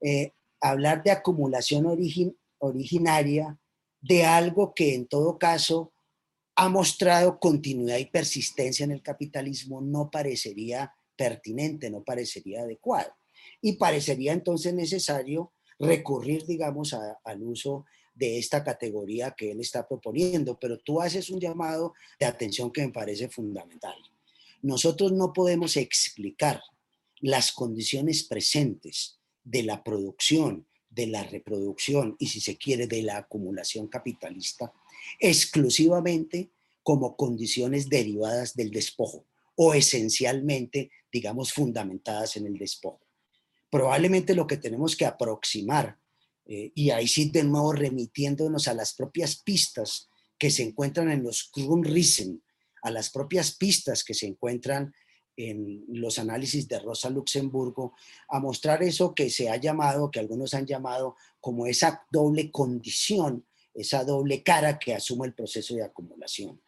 [0.00, 1.86] eh, hablar de acumulación
[2.58, 3.58] originaria
[4.00, 5.92] de algo que en todo caso
[6.56, 13.12] ha mostrado continuidad y persistencia en el capitalismo no parecería pertinente, no parecería adecuado.
[13.60, 17.86] Y parecería entonces necesario recurrir, digamos, al uso
[18.18, 22.82] de esta categoría que él está proponiendo, pero tú haces un llamado de atención que
[22.82, 23.96] me parece fundamental.
[24.62, 26.60] Nosotros no podemos explicar
[27.20, 33.18] las condiciones presentes de la producción, de la reproducción y si se quiere de la
[33.18, 34.72] acumulación capitalista
[35.20, 36.50] exclusivamente
[36.82, 43.00] como condiciones derivadas del despojo o esencialmente, digamos, fundamentadas en el despojo.
[43.70, 45.98] Probablemente lo que tenemos que aproximar,
[46.48, 50.08] eh, y ahí sí de nuevo remitiéndonos a las propias pistas
[50.38, 52.42] que se encuentran en los Grundrisen,
[52.82, 54.94] a las propias pistas que se encuentran
[55.36, 57.92] en los análisis de Rosa Luxemburgo
[58.28, 63.46] a mostrar eso que se ha llamado, que algunos han llamado como esa doble condición,
[63.74, 66.60] esa doble cara que asume el proceso de acumulación.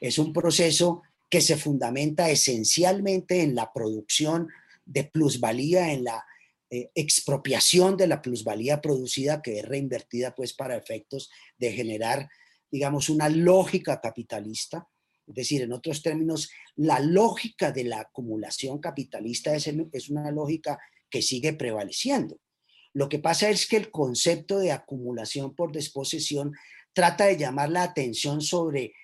[0.00, 4.48] Es un proceso que se fundamenta esencialmente en la producción
[4.84, 6.24] de plusvalía, en la
[6.70, 12.28] eh, expropiación de la plusvalía producida que es reinvertida pues para efectos de generar,
[12.70, 14.88] digamos, una lógica capitalista
[15.28, 20.78] es decir, en otros términos, la lógica de la acumulación capitalista es, es una lógica
[21.10, 22.40] que sigue prevaleciendo.
[22.94, 26.52] Lo que pasa es que el concepto de acumulación por desposesión
[26.94, 28.94] trata de llamar la atención sobre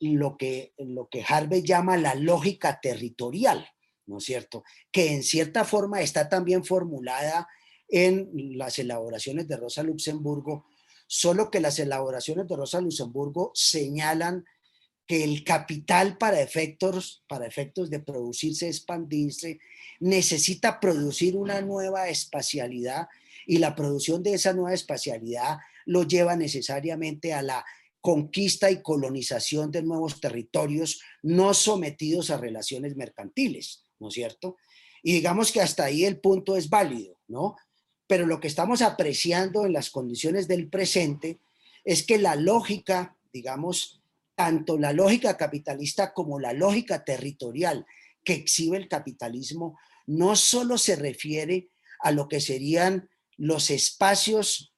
[0.00, 3.68] lo que, lo que Harvey llama la lógica territorial,
[4.10, 4.64] ¿no es cierto?
[4.92, 7.48] Que en cierta forma está también formulada
[7.88, 10.66] en las elaboraciones de Rosa Luxemburgo,
[11.06, 14.44] solo que las elaboraciones de Rosa Luxemburgo señalan
[15.06, 19.58] que el capital para efectos, para efectos de producirse, expandirse,
[19.98, 23.08] necesita producir una nueva espacialidad
[23.46, 27.64] y la producción de esa nueva espacialidad lo lleva necesariamente a la
[28.00, 34.56] conquista y colonización de nuevos territorios no sometidos a relaciones mercantiles, ¿no es cierto?
[35.02, 37.56] Y digamos que hasta ahí el punto es válido, ¿no?
[38.06, 41.38] Pero lo que estamos apreciando en las condiciones del presente
[41.84, 44.02] es que la lógica, digamos,
[44.34, 47.86] tanto la lógica capitalista como la lógica territorial
[48.24, 51.68] que exhibe el capitalismo no solo se refiere
[52.00, 54.72] a lo que serían los espacios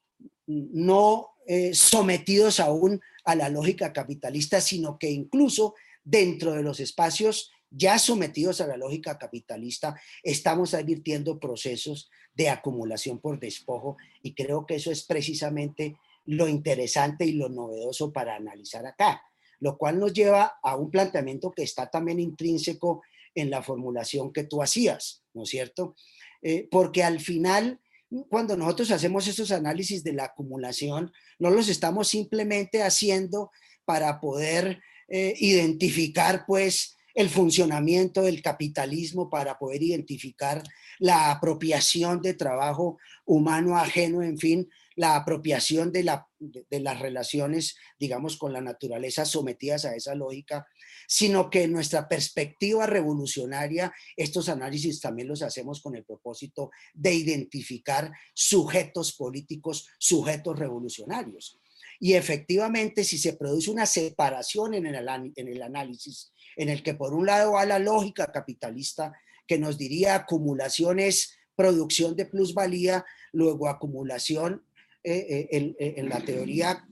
[0.46, 7.52] no eh, sometidos aún a la lógica capitalista, sino que incluso dentro de los espacios
[7.74, 14.66] ya sometidos a la lógica capitalista, estamos advirtiendo procesos de acumulación por despojo y creo
[14.66, 19.22] que eso es precisamente lo interesante y lo novedoso para analizar acá
[19.62, 24.42] lo cual nos lleva a un planteamiento que está también intrínseco en la formulación que
[24.42, 25.94] tú hacías, ¿no es cierto?
[26.42, 27.80] Eh, porque al final,
[28.28, 33.52] cuando nosotros hacemos esos análisis de la acumulación, no los estamos simplemente haciendo
[33.84, 40.62] para poder eh, identificar, pues, el funcionamiento del capitalismo para poder identificar
[40.98, 47.76] la apropiación de trabajo humano ajeno, en fin, la apropiación de, la, de, las relaciones,
[47.98, 50.66] digamos, con la naturaleza sometidas a esa lógica,
[51.06, 57.14] sino que en nuestra perspectiva revolucionaria, estos análisis también los hacemos con el propósito de
[57.14, 61.58] identificar sujetos políticos, sujetos revolucionarios.
[61.98, 66.94] Y efectivamente, si se produce una separación en el, en el análisis, en el que
[66.94, 69.12] por un lado va la lógica capitalista,
[69.46, 74.64] que nos diría acumulación es producción de plusvalía, luego acumulación
[75.04, 76.86] eh, eh, eh, en, la teoría,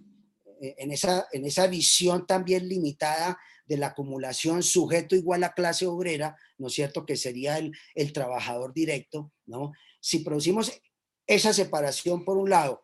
[0.60, 6.36] en esa, en esa visión también limitada de la acumulación sujeto igual a clase obrera,
[6.58, 7.06] ¿no es cierto?
[7.06, 9.72] Que sería el, el trabajador directo, ¿no?
[10.00, 10.72] Si producimos
[11.26, 12.82] esa separación por un lado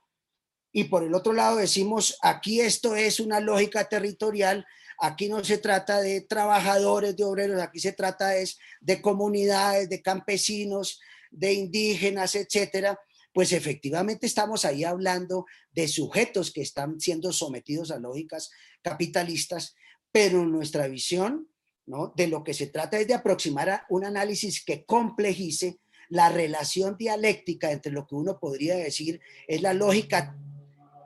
[0.72, 4.64] y por el otro lado decimos, aquí esto es una lógica territorial,
[5.00, 10.02] aquí no se trata de trabajadores, de obreros, aquí se trata es de comunidades, de
[10.02, 12.98] campesinos, de indígenas, etcétera,
[13.32, 19.74] pues efectivamente estamos ahí hablando de sujetos que están siendo sometidos a lógicas capitalistas,
[20.10, 21.48] pero nuestra visión
[21.84, 22.14] ¿no?
[22.16, 25.78] de lo que se trata es de aproximar a un análisis que complejice
[26.08, 30.36] la relación dialéctica entre lo que uno podría decir es la lógica,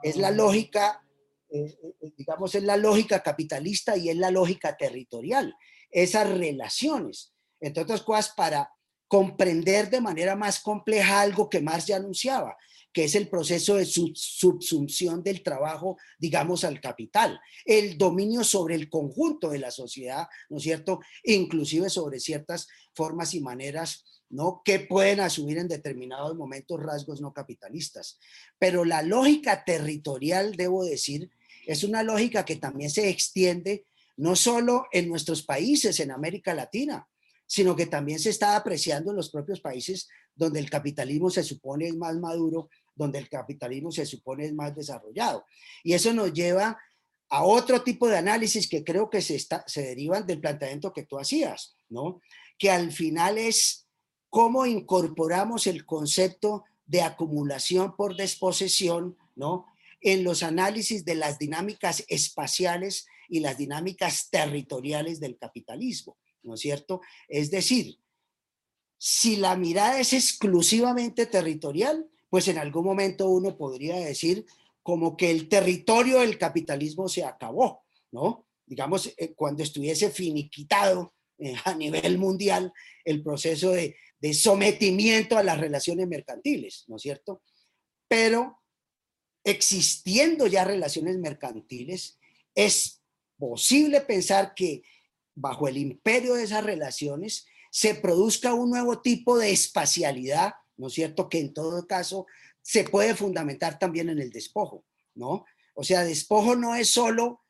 [0.03, 1.03] es la lógica,
[2.17, 5.53] digamos, es la lógica capitalista y es la lógica territorial.
[5.89, 8.69] Esas relaciones, entre otras cosas, para
[9.07, 12.55] comprender de manera más compleja algo que Marx ya anunciaba,
[12.93, 18.89] que es el proceso de subsunción del trabajo, digamos, al capital, el dominio sobre el
[18.89, 20.99] conjunto de la sociedad, ¿no es cierto?
[21.23, 24.61] Inclusive sobre ciertas formas y maneras ¿no?
[24.63, 28.17] que pueden asumir en determinados momentos rasgos no capitalistas.
[28.57, 31.29] Pero la lógica territorial, debo decir,
[31.73, 33.85] es una lógica que también se extiende
[34.17, 37.07] no solo en nuestros países, en América Latina,
[37.45, 41.87] sino que también se está apreciando en los propios países donde el capitalismo se supone
[41.87, 45.45] es más maduro, donde el capitalismo se supone es más desarrollado.
[45.83, 46.77] Y eso nos lleva
[47.29, 51.03] a otro tipo de análisis que creo que se, está, se derivan del planteamiento que
[51.03, 52.21] tú hacías, ¿no?
[52.57, 53.87] Que al final es
[54.29, 59.65] cómo incorporamos el concepto de acumulación por desposesión, ¿no?
[60.01, 66.59] En los análisis de las dinámicas espaciales y las dinámicas territoriales del capitalismo, ¿no es
[66.59, 67.01] cierto?
[67.27, 67.97] Es decir,
[68.97, 74.45] si la mirada es exclusivamente territorial, pues en algún momento uno podría decir
[74.83, 78.47] como que el territorio del capitalismo se acabó, ¿no?
[78.65, 82.71] Digamos, eh, cuando estuviese finiquitado eh, a nivel mundial
[83.03, 87.41] el proceso de, de sometimiento a las relaciones mercantiles, ¿no es cierto?
[88.07, 88.60] Pero
[89.43, 92.17] existiendo ya relaciones mercantiles,
[92.55, 93.01] es
[93.37, 94.83] posible pensar que
[95.33, 100.93] bajo el imperio de esas relaciones se produzca un nuevo tipo de espacialidad, ¿no es
[100.93, 101.29] cierto?
[101.29, 102.27] Que en todo caso
[102.61, 104.83] se puede fundamentar también en el despojo,
[105.15, 105.45] ¿no?
[105.73, 107.41] O sea, despojo no es solo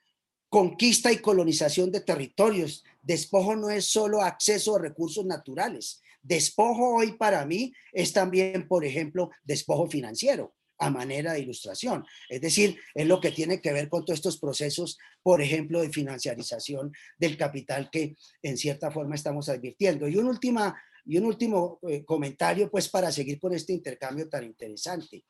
[0.49, 7.13] conquista y colonización de territorios, despojo no es solo acceso a recursos naturales, Despojo hoy
[7.13, 12.03] para mí es también, por ejemplo, despojo financiero a manera de ilustración.
[12.27, 15.91] Es decir, es lo que tiene que ver con todos estos procesos, por ejemplo, de
[15.91, 20.07] financiarización del capital que en cierta forma estamos advirtiendo.
[20.07, 20.75] Y un, última,
[21.05, 25.23] y un último eh, comentario, pues, para seguir con este intercambio tan interesante.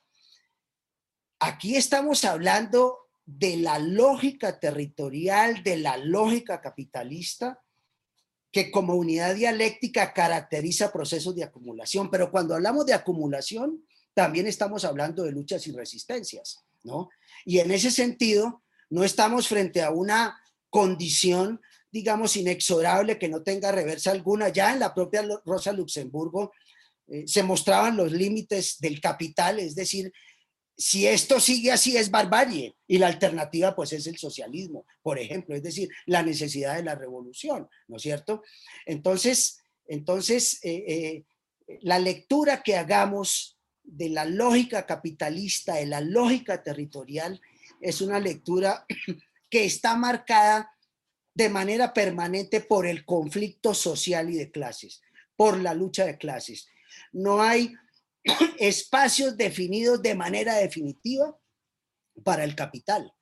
[1.39, 7.61] Aquí estamos hablando de la lógica territorial, de la lógica capitalista,
[8.53, 13.83] que como unidad dialéctica caracteriza procesos de acumulación, pero cuando hablamos de acumulación,
[14.13, 17.09] también estamos hablando de luchas y resistencias, ¿no?
[17.45, 20.39] Y en ese sentido, no estamos frente a una
[20.69, 24.49] condición, digamos, inexorable que no tenga reversa alguna.
[24.49, 26.51] Ya en la propia Rosa Luxemburgo
[27.07, 30.11] eh, se mostraban los límites del capital, es decir,
[30.77, 35.55] si esto sigue así es barbarie y la alternativa pues es el socialismo, por ejemplo,
[35.55, 38.41] es decir, la necesidad de la revolución, ¿no es cierto?
[38.85, 46.63] Entonces, entonces eh, eh, la lectura que hagamos de la lógica capitalista, de la lógica
[46.63, 47.41] territorial,
[47.79, 48.85] es una lectura
[49.49, 50.71] que está marcada
[51.33, 55.01] de manera permanente por el conflicto social y de clases,
[55.35, 56.67] por la lucha de clases.
[57.11, 57.73] No hay
[58.59, 61.37] espacios definidos de manera definitiva
[62.23, 63.13] para el capital,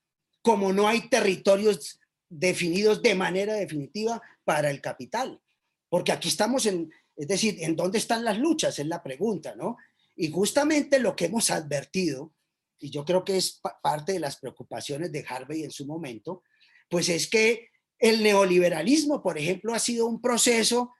[0.41, 1.99] como no hay territorios
[2.29, 5.41] definidos de manera definitiva para el capital.
[5.89, 8.77] Porque aquí estamos en, es decir, ¿en dónde están las luchas?
[8.77, 9.77] Es la pregunta, ¿no?
[10.21, 12.33] Y justamente lo que hemos advertido,
[12.77, 16.43] y yo creo que es parte de las preocupaciones de Harvey en su momento,
[16.89, 20.93] pues es que el neoliberalismo, por ejemplo, ha sido un proceso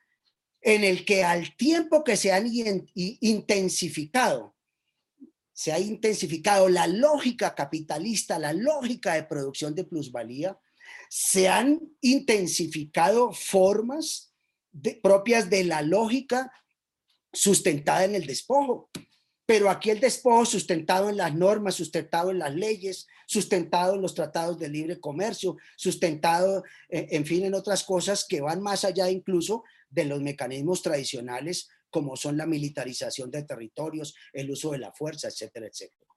[0.62, 2.48] en el que al tiempo que se han
[2.96, 4.56] intensificado,
[5.52, 10.58] se ha intensificado la lógica capitalista, la lógica de producción de plusvalía,
[11.10, 14.34] se han intensificado formas
[15.04, 16.54] propias de la lógica
[17.34, 18.90] sustentada en el despojo.
[19.50, 24.14] Pero aquí el despojo sustentado en las normas, sustentado en las leyes, sustentado en los
[24.14, 29.10] tratados de libre comercio, sustentado, eh, en fin, en otras cosas que van más allá
[29.10, 34.92] incluso de los mecanismos tradicionales como son la militarización de territorios, el uso de la
[34.92, 36.14] fuerza, etcétera, etcétera.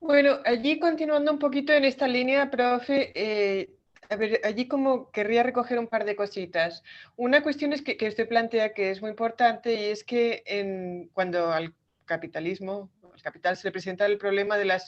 [0.00, 3.75] Bueno, allí continuando un poquito en esta línea, profe, eh,
[4.08, 6.82] a ver, allí como querría recoger un par de cositas.
[7.16, 11.74] Una cuestión es que, usted plantea que es muy importante y es que cuando al
[12.04, 14.80] capitalismo, al capital se le presenta el problema de la,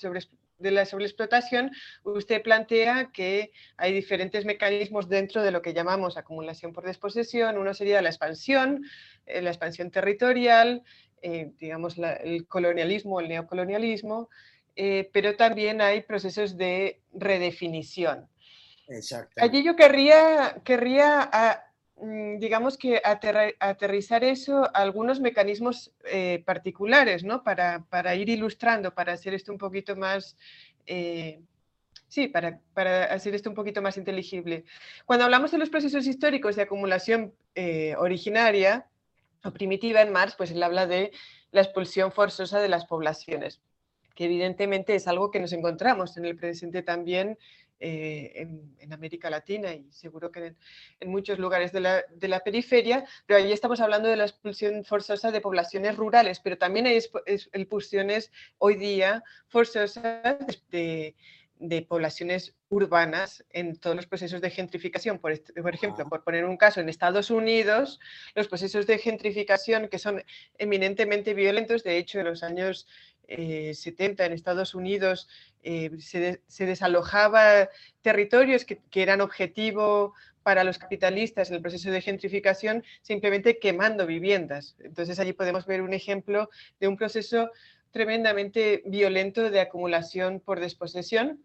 [0.58, 1.72] de la sobreexplotación,
[2.04, 7.58] usted plantea que hay diferentes mecanismos dentro de lo que llamamos acumulación por desposesión.
[7.58, 8.84] Uno sería la expansión,
[9.26, 10.82] eh, la expansión territorial,
[11.22, 14.28] eh, digamos, el colonialismo, el neocolonialismo,
[14.76, 18.28] eh, pero también hay procesos de redefinición.
[19.36, 21.64] Allí yo querría, querría ah,
[21.97, 27.43] mm, digamos que aterrizar eso a algunos mecanismos eh, particulares, ¿no?
[27.43, 30.36] Para, para, ir ilustrando, para hacer esto un poquito más...
[32.11, 34.64] Sí, para, para, hacer esto un poquito más inteligible.
[35.05, 37.34] Cuando hablamos de los procesos históricos de acumulación
[37.99, 38.86] originaria,
[39.45, 41.12] o primitiva en Marx, pues él habla de
[41.51, 43.61] la expulsión forzosa de las poblaciones,
[44.14, 47.39] que evidentemente es algo que nos encontramos en el presente también
[47.80, 48.32] eh,
[48.80, 50.54] en, América Latina y seguro que
[51.00, 54.84] en, muchos lugares de la, de la, periferia, pero ahí estamos hablando de la expulsión
[54.84, 56.98] forzosa de poblaciones rurales, pero también hay
[57.52, 61.14] expulsiones hoy día forzosas de,
[61.60, 65.18] de poblaciones urbanas en todos los procesos de gentrificación.
[65.18, 67.98] Por, por ejemplo, por poner un caso, en Estados Unidos,
[68.34, 70.22] los procesos de gentrificación que son
[70.58, 72.86] eminentemente violentos, de hecho, en los años
[73.28, 75.28] 70 eh, en Estados Unidos
[75.62, 77.68] eh, se, desalojaba
[78.02, 84.06] territorios que, que eran objetivo para los capitalistas en el proceso de gentrificación, simplemente quemando
[84.06, 84.76] viviendas.
[84.78, 86.48] Entonces allí podemos ver un ejemplo
[86.80, 87.50] de un proceso
[87.90, 91.44] tremendamente violento de acumulación por desposesión,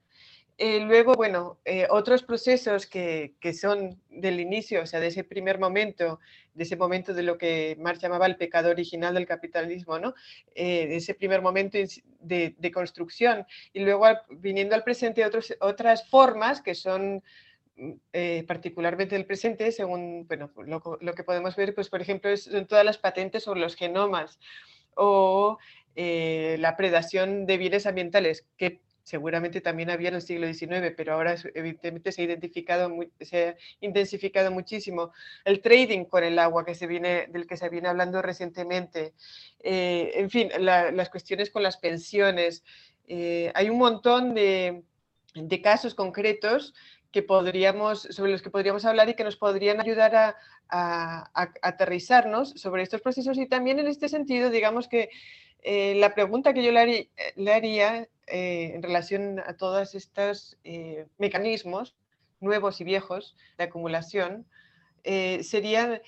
[0.57, 5.23] eh, luego, bueno, eh, otros procesos que, que, son del inicio, o sea, de ese
[5.23, 6.19] primer momento,
[6.53, 10.13] de ese momento de lo que Marx llamaba el pecado original del capitalismo, ¿no?
[10.53, 11.79] Eh, ese primer momento
[12.19, 13.47] de, construcción.
[13.73, 17.23] Y luego, viniendo al presente, otros, otras formas que son
[17.75, 20.51] mm, particularmente del presente, según bueno,
[21.01, 24.39] lo, que podemos ver, pues por ejemplo, son todas las patentes sobre los genomas
[24.95, 25.57] o
[25.95, 31.35] la predación de bienes ambientales, que seguramente también había en el siglo XIX, pero ahora
[31.53, 32.89] evidentemente se ha, identificado,
[33.19, 35.11] se ha intensificado muchísimo.
[35.43, 39.13] El trading con el agua que se viene, del que se viene hablando recientemente,
[39.59, 42.63] eh, en fin, las cuestiones con las pensiones.
[43.07, 44.83] Eh, hay un montón de,
[45.35, 46.73] de, casos concretos
[47.11, 50.35] que podríamos, sobre los que podríamos hablar y que nos podrían ayudar a,
[50.69, 55.09] a, a aterrizarnos sobre estos procesos y también en este sentido, digamos que
[55.63, 61.95] eh, la pregunta que yo le haría, eh, en relación a todos estos eh, mecanismos
[62.41, 64.45] nuevos y viejos de acumulación
[65.05, 66.01] sería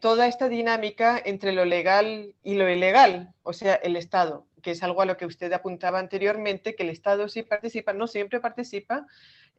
[0.00, 4.82] toda esta dinámica entre lo legal y lo ilegal, o sea, el Estado, que es
[4.84, 9.06] algo a lo que usted apuntaba anteriormente, que el Estado sí participa, no siempre participa,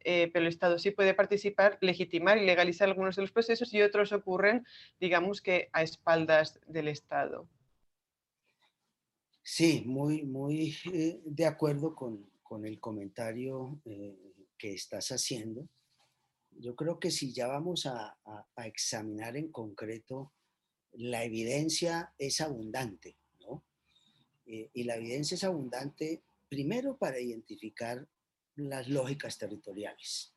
[0.02, 4.12] pero el Estado sí puede participar, legitimar y legalizar algunos de los procesos y otros
[4.12, 4.66] ocurren,
[4.98, 7.46] digamos que a espaldas del Estado.
[9.42, 12.28] Sí, muy, muy eh, de acuerdo con,
[12.64, 14.18] el comentario eh,
[14.58, 15.68] que estás haciendo.
[16.50, 18.16] Yo creo que si ya vamos a,
[18.64, 20.32] examinar en concreto,
[20.92, 23.64] la evidencia es abundante, ¿no?
[24.46, 28.06] Eh, y la evidencia es abundante primero para identificar
[28.56, 30.34] las lógicas territoriales,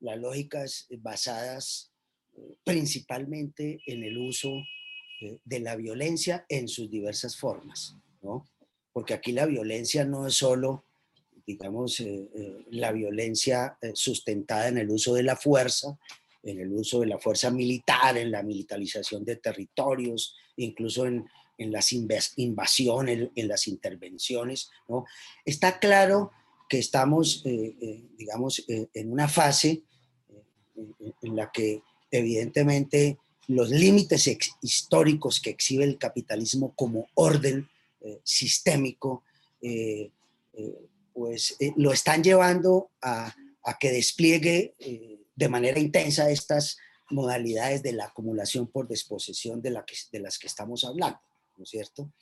[0.00, 1.92] las lógicas basadas
[2.62, 4.52] principalmente en el uso
[5.44, 8.44] de la violencia en sus diversas formas, ¿no?
[8.94, 10.84] porque aquí la violencia no es solo,
[11.44, 15.98] digamos, eh, eh, la violencia eh, sustentada en el uso de la fuerza,
[16.44, 21.26] en el uso de la fuerza militar, en la militarización de territorios, incluso en,
[21.58, 21.92] las
[22.36, 24.70] invasiones, en las intervenciones.
[24.88, 25.06] ¿no?
[25.44, 26.30] Está claro
[26.68, 29.82] que estamos, digamos, en una fase
[30.76, 34.28] en la que evidentemente los límites
[34.62, 37.68] históricos que exhibe el capitalismo como orden
[38.06, 39.24] eh, sistémico,
[39.62, 40.10] eh,
[40.52, 43.34] eh, pues lo están llevando a,
[43.80, 44.74] que despliegue
[45.34, 46.76] de manera intensa estas
[47.08, 51.18] modalidades de la acumulación por desposesión de, la de las que estamos hablando,
[51.56, 52.12] ¿no es cierto?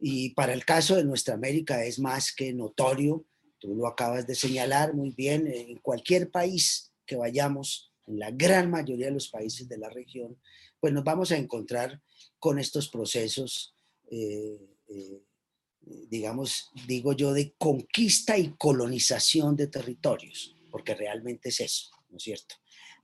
[0.00, 3.26] Y para el caso de nuestra América es más que notorio,
[3.58, 8.70] tú lo acabas de señalar muy bien, en cualquier país que vayamos, en la gran
[8.70, 10.38] mayoría de los países de la región,
[10.80, 12.00] pues nos vamos a encontrar
[12.38, 13.74] con estos procesos
[14.10, 15.22] eh,
[15.86, 22.24] digamos, digo yo, de conquista y colonización de territorios, porque realmente es eso, ¿no es
[22.24, 22.56] cierto?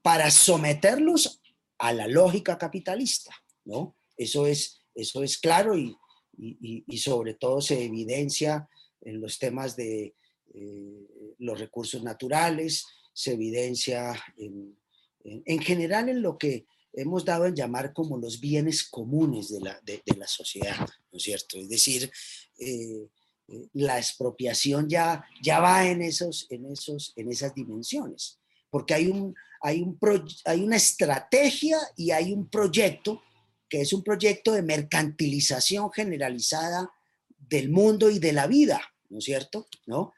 [0.02, 1.40] Para someterlos
[1.78, 3.96] a la lógica capitalista, ¿no?
[4.16, 5.96] Eso es, eso es claro y,
[6.36, 8.68] y, sobre todo se evidencia
[9.02, 10.14] en los temas de
[10.54, 14.78] eh, los recursos naturales, se evidencia en,
[15.24, 19.80] en, general en lo que hemos dado en llamar como los bienes comunes de la,
[19.82, 20.78] de, la sociedad,
[21.10, 21.58] ¿no es cierto?
[21.58, 22.10] Es decir,
[22.58, 23.08] eh,
[23.48, 28.38] eh, la expropiación ya, ya va en, esos, en, esos, en esas dimensiones,
[28.70, 29.98] porque hay, un, hay, un
[30.44, 33.22] hay una estrategia y hay un proyecto
[33.68, 36.90] que es un proyecto de mercantilización generalizada
[37.38, 39.66] del mundo y de la vida, ¿no es cierto?
[39.86, 40.12] ¿No?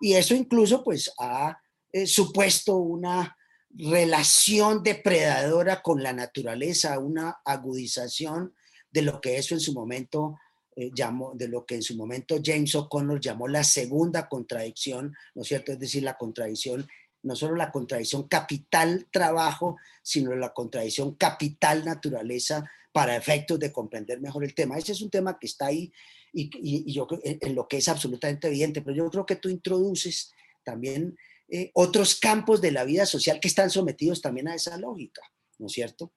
[0.00, 1.60] Y eso incluso pues ha
[1.92, 3.36] eh, supuesto una
[3.76, 8.54] relación depredadora con la naturaleza, una agudización
[8.90, 10.38] de lo que eso en su momento
[10.76, 15.42] eh, llamó, de lo que en su momento James O'Connor llamó la segunda contradicción, ¿no
[15.42, 15.72] es cierto?
[15.72, 16.88] Es decir, la contradicción,
[17.22, 24.54] no solo la contradicción capital-trabajo, sino la contradicción capital-naturaleza para efectos de comprender mejor el
[24.54, 24.78] tema.
[24.78, 25.92] Ese es un tema que está ahí
[26.32, 30.32] y, yo creo en lo que es absolutamente evidente, pero yo creo que tú introduces
[30.64, 31.16] también
[31.50, 35.22] eh, otros campos de la vida social que están sometidos también a esa lógica,
[35.58, 36.12] ¿no es cierto?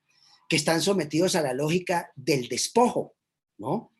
[0.47, 3.15] Que están sometidos a la lógica del despojo,
[3.57, 3.91] ¿no?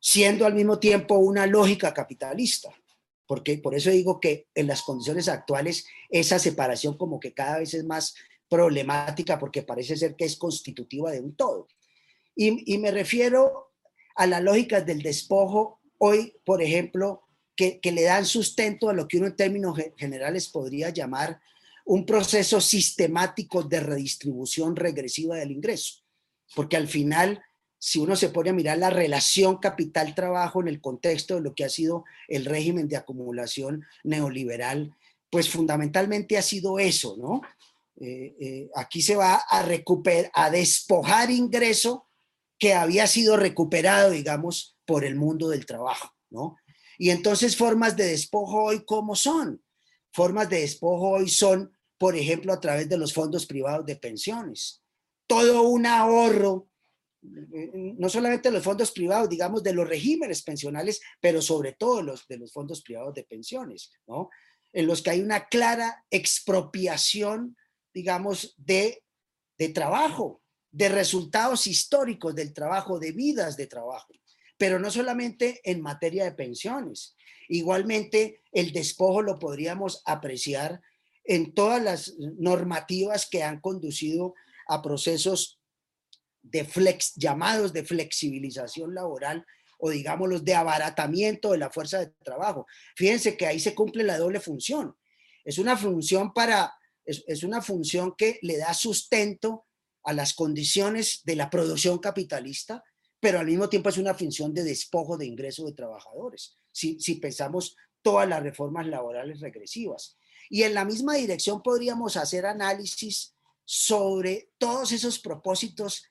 [0.00, 2.70] Siendo al mismo tiempo una lógica capitalista,
[3.26, 7.74] porque por eso digo que en las condiciones actuales esa separación como que cada vez
[7.74, 8.14] es más
[8.48, 11.68] problemática porque parece ser que es constitutiva de un todo.
[12.34, 13.72] Y, y me refiero
[14.14, 17.21] a las lógicas del despojo hoy, por ejemplo,
[17.56, 21.40] que, le dan sustento a lo que uno en términos generales podría llamar
[21.84, 26.02] un proceso sistemático de redistribución regresiva del ingreso.
[26.54, 27.42] Porque al final,
[27.78, 31.64] si uno se pone a mirar la relación capital-trabajo en el contexto de lo que
[31.64, 34.94] ha sido el régimen de acumulación neoliberal,
[35.30, 37.40] pues fundamentalmente ha sido eso, ¿no?
[38.00, 42.06] Eh, eh, aquí se va a recuperar, a despojar ingreso
[42.58, 46.56] que había sido recuperado, digamos, por el mundo del trabajo, ¿no?
[46.98, 49.62] Y entonces formas de despojo hoy, ¿cómo son?
[50.12, 54.82] Formas de despojo hoy son, por ejemplo, a través de los fondos privados de pensiones.
[55.26, 56.68] Todo un ahorro,
[57.22, 62.38] no solamente los fondos privados, digamos, de los regímenes pensionales, pero sobre todo los de
[62.38, 64.28] los fondos privados de pensiones, ¿no?
[64.72, 67.56] En los que hay una clara expropiación,
[67.94, 69.04] digamos, de,
[69.58, 74.12] de trabajo, de resultados históricos del trabajo, de vidas de trabajo
[74.62, 77.16] pero no solamente en materia de pensiones.
[77.48, 80.80] Igualmente, el despojo lo podríamos apreciar
[81.24, 84.34] en todas las normativas que han conducido
[84.68, 85.60] a procesos
[86.42, 89.44] de flex, llamados de flexibilización laboral
[89.80, 92.64] o digámoslos de abaratamiento de la fuerza de trabajo.
[92.94, 94.94] Fíjense que ahí se cumple la doble función.
[95.44, 96.72] Es una función para,
[97.04, 99.66] es una función que le da sustento
[100.04, 102.84] a las condiciones de la producción capitalista,
[103.22, 107.76] pero al mismo tiempo es una función de despojo de ingresos de trabajadores, si, pensamos
[108.02, 110.16] todas las reformas laborales regresivas.
[110.50, 116.10] Y en la misma dirección podríamos hacer análisis sobre todos esos propósitos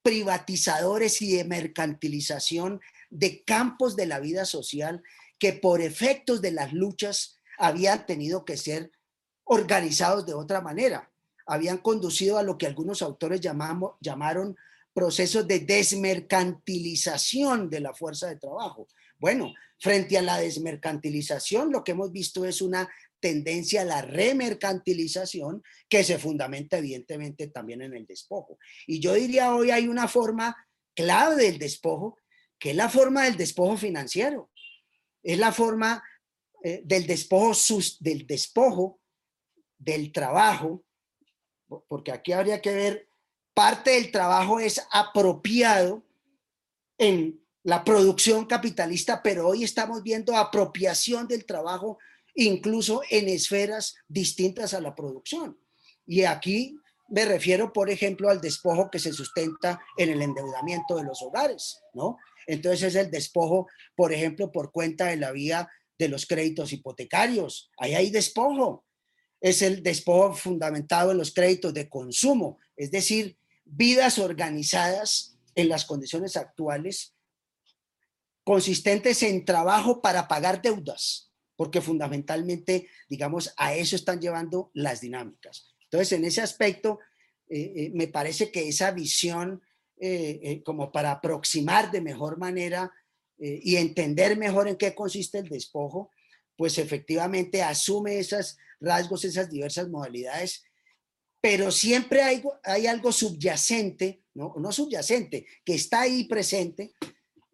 [0.00, 2.80] privatizadores y de mercantilización
[3.10, 5.02] de campos de la vida social
[5.38, 8.90] que por efectos de las luchas habían tenido que ser
[9.44, 11.12] organizados de otra manera.
[11.44, 14.56] Habían conducido a lo que algunos autores llamamos, llamaron
[14.92, 18.88] procesos de desmercantilización de la fuerza de trabajo.
[19.18, 22.90] Bueno, frente a la desmercantilización, lo que hemos visto es una
[23.20, 28.58] tendencia a la remercantilización que se fundamenta evidentemente también en el despojo.
[28.86, 30.56] Y yo diría hoy hay una forma
[30.94, 32.18] clave del despojo,
[32.58, 34.50] que es la forma del despojo financiero.
[35.22, 36.02] Es la forma
[36.64, 37.52] eh, del despojo
[38.00, 39.00] del despojo
[39.78, 40.84] del trabajo,
[41.88, 43.08] porque aquí habría que ver
[43.54, 46.02] parte del trabajo es apropiado
[46.98, 51.98] en la producción capitalista, pero hoy estamos viendo apropiación del trabajo
[52.34, 55.58] incluso en esferas distintas a la producción.
[56.06, 56.76] Y aquí
[57.08, 61.82] me refiero, por ejemplo, al despojo que se sustenta en el endeudamiento de los hogares,
[61.92, 62.16] ¿no?
[62.46, 67.70] Entonces es el despojo, por ejemplo, por cuenta de la vía de los créditos hipotecarios.
[67.76, 68.84] Ahí hay despojo.
[69.40, 73.36] Es el despojo fundamentado en los créditos de consumo, es decir,
[73.74, 77.14] vidas organizadas en las condiciones actuales,
[78.44, 85.74] consistentes en trabajo para pagar deudas, porque fundamentalmente, digamos, a eso están llevando las dinámicas.
[85.84, 86.98] Entonces, en ese aspecto,
[87.48, 89.62] eh, eh, me parece que esa visión,
[89.98, 92.90] eh, como para aproximar de mejor manera
[93.38, 96.10] y entender mejor en qué consiste el despojo,
[96.56, 100.62] pues efectivamente asume esos rasgos, esas diversas modalidades
[101.42, 104.54] pero siempre hay, algo subyacente, ¿no?
[104.58, 106.92] no subyacente, que está ahí presente,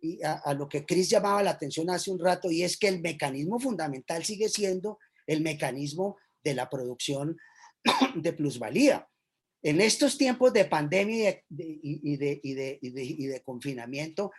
[0.03, 3.01] y a, lo que Chris llamaba la atención hace un rato, y es que el
[3.01, 7.39] mecanismo fundamental sigue siendo el mecanismo de la producción
[8.15, 9.09] de plusvalía.
[9.63, 14.31] En estos tiempos de pandemia y de, y de, y de, y de confinamiento,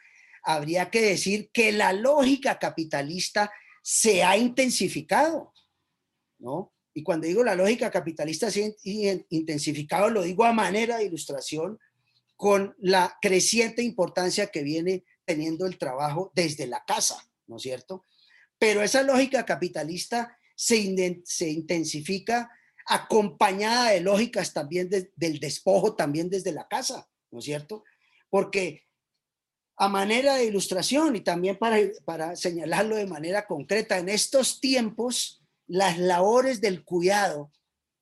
[0.43, 5.54] habría que decir que la lógica capitalista se ha intensificado,
[6.38, 6.72] ¿no?
[7.00, 11.80] Y cuando digo la lógica capitalista se intensificado, lo digo a manera de ilustración
[12.36, 18.06] con la creciente importancia que viene teniendo el trabajo desde la casa, ¿no es cierto?
[18.58, 22.52] Pero esa lógica capitalista se, se intensifica
[22.86, 27.86] acompañada de lógicas también del despojo, también desde la casa, ¿no es cierto?
[28.30, 28.84] Porque
[29.78, 35.39] a manera de ilustración y también para, para señalarlo de manera concreta, en estos tiempos,
[35.70, 37.51] las labores del cuidado,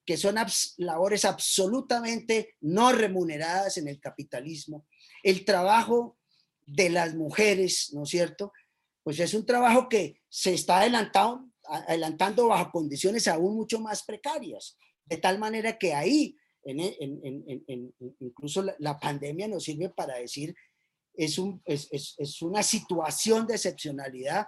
[0.06, 0.36] que son
[0.78, 4.88] labores absolutamente no remuneradas en el capitalismo,
[5.22, 6.18] el trabajo
[6.66, 8.54] de las mujeres, ¿no es cierto?
[9.04, 14.78] Pues es un trabajo que se está adelantando, adelantando bajo condiciones aún mucho más precarias,
[15.06, 20.56] de tal manera que ahí, en, incluso la pandemia nos sirve para decir
[21.14, 24.46] es, un, es, es, es, una situación de excepcionalidad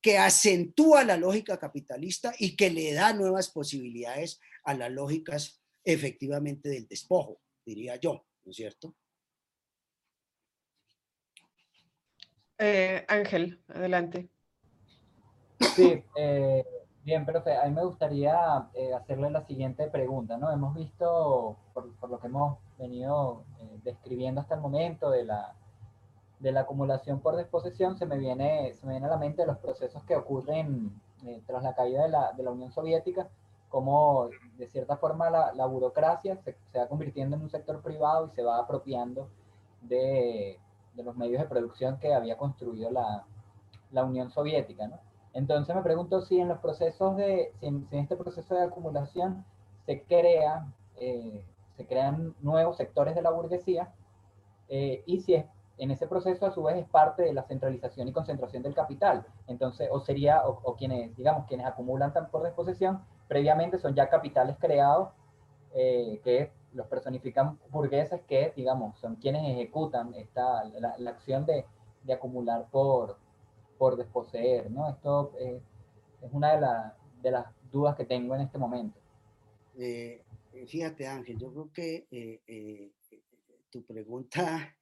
[0.00, 6.68] que acentúa la lógica capitalista y que le da nuevas posibilidades a las lógicas efectivamente
[6.68, 8.94] del despojo, diría yo, ¿no es cierto?
[12.58, 14.28] Eh, Ángel, adelante.
[15.74, 16.64] Sí, eh,
[17.04, 20.50] bien, profe, a mí me gustaría eh, hacerle la siguiente pregunta, ¿no?
[20.52, 25.54] Hemos visto, por, por lo que hemos venido eh, describiendo hasta el momento de la
[26.40, 29.58] de la acumulación por disposición se me viene, se me viene a la mente los
[29.58, 30.92] procesos que ocurren
[31.26, 33.28] eh, tras la caída de la, de la, Unión Soviética,
[33.68, 38.26] como de cierta forma la, la burocracia se, se, va convirtiendo en un sector privado
[38.26, 39.28] y se va apropiando
[39.82, 40.58] de,
[40.94, 43.24] de los medios de producción que había construido la,
[43.90, 45.00] la Unión Soviética.
[45.34, 49.44] Entonces me pregunto si en los procesos de, si en este proceso de acumulación
[49.86, 50.66] se crea,
[50.96, 51.44] eh,
[51.76, 53.92] se crean nuevos sectores de la burguesía
[54.68, 55.46] eh, y si es
[55.78, 59.24] en ese proceso a su vez es parte de la centralización y concentración del capital.
[59.46, 65.10] Entonces, o sería, o, quienes, digamos, quienes acumulan por disposición, previamente son ya capitales creados
[65.74, 71.64] eh, que los personifican burgueses que, digamos, son quienes ejecutan esta, la, acción de,
[72.02, 73.16] de, acumular por,
[73.78, 74.88] por desposeer, ¿no?
[74.88, 75.60] Esto eh,
[76.22, 78.98] es una de, la, de, las dudas que tengo en este momento.
[79.78, 80.24] Eh,
[80.66, 82.42] fíjate, Ángel, yo creo que
[83.70, 84.74] tu pregunta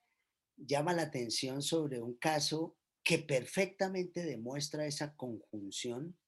[0.56, 6.18] llama la atención sobre un caso que perfectamente demuestra esa conjunción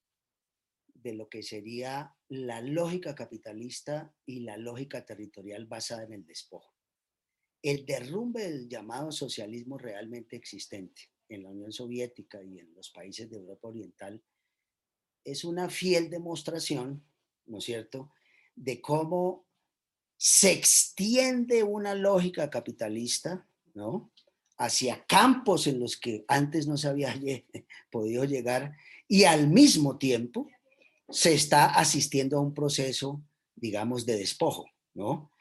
[0.93, 6.75] de lo que sería la lógica capitalista y la lógica territorial basada en el despojo.
[7.61, 13.29] El derrumbe del llamado socialismo realmente existente en la Unión Soviética y en los países
[13.29, 14.23] de Europa Oriental
[15.23, 17.05] es una fiel demostración,
[17.45, 18.11] ¿no es cierto?,
[18.55, 19.47] de cómo
[20.17, 24.11] se extiende una lógica capitalista, ¿no?
[24.59, 27.15] hacia campos en los que antes no se había
[27.91, 28.75] podido llegar
[29.07, 30.47] y al mismo tiempo
[31.09, 33.23] se está asistiendo a un proceso,
[33.55, 35.31] digamos, de despojo, ¿no?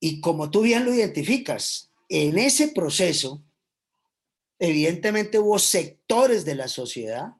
[0.00, 3.44] Y como tú bien lo identificas, en ese proceso,
[4.58, 7.34] evidentemente hubo sectores de la sociedad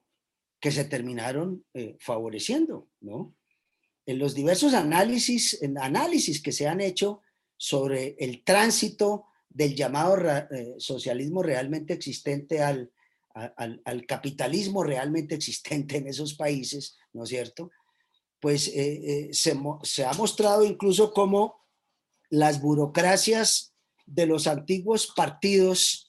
[0.61, 3.34] que se terminaron eh, favoreciendo, ¿no?
[4.07, 7.20] En los diversos análisis, análisis que se han hecho
[7.57, 12.90] sobre el tránsito del llamado eh, socialismo realmente existente al,
[13.34, 17.70] al, capitalismo realmente existente en esos países, ¿no es cierto?
[18.40, 21.57] Pues eh, eh, se, ha mostrado incluso como
[22.30, 23.74] las burocracias
[24.07, 26.07] de los antiguos partidos,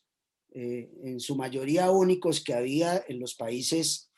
[0.54, 4.12] en su mayoría únicos que había en los países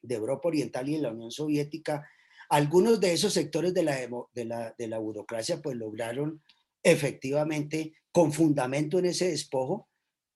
[0.00, 2.08] de Europa Oriental y en la Unión Soviética,
[2.48, 6.42] algunos de esos sectores de la, de la, de la burocracia pues lograron
[6.86, 9.88] efectivamente con fundamento en ese despojo,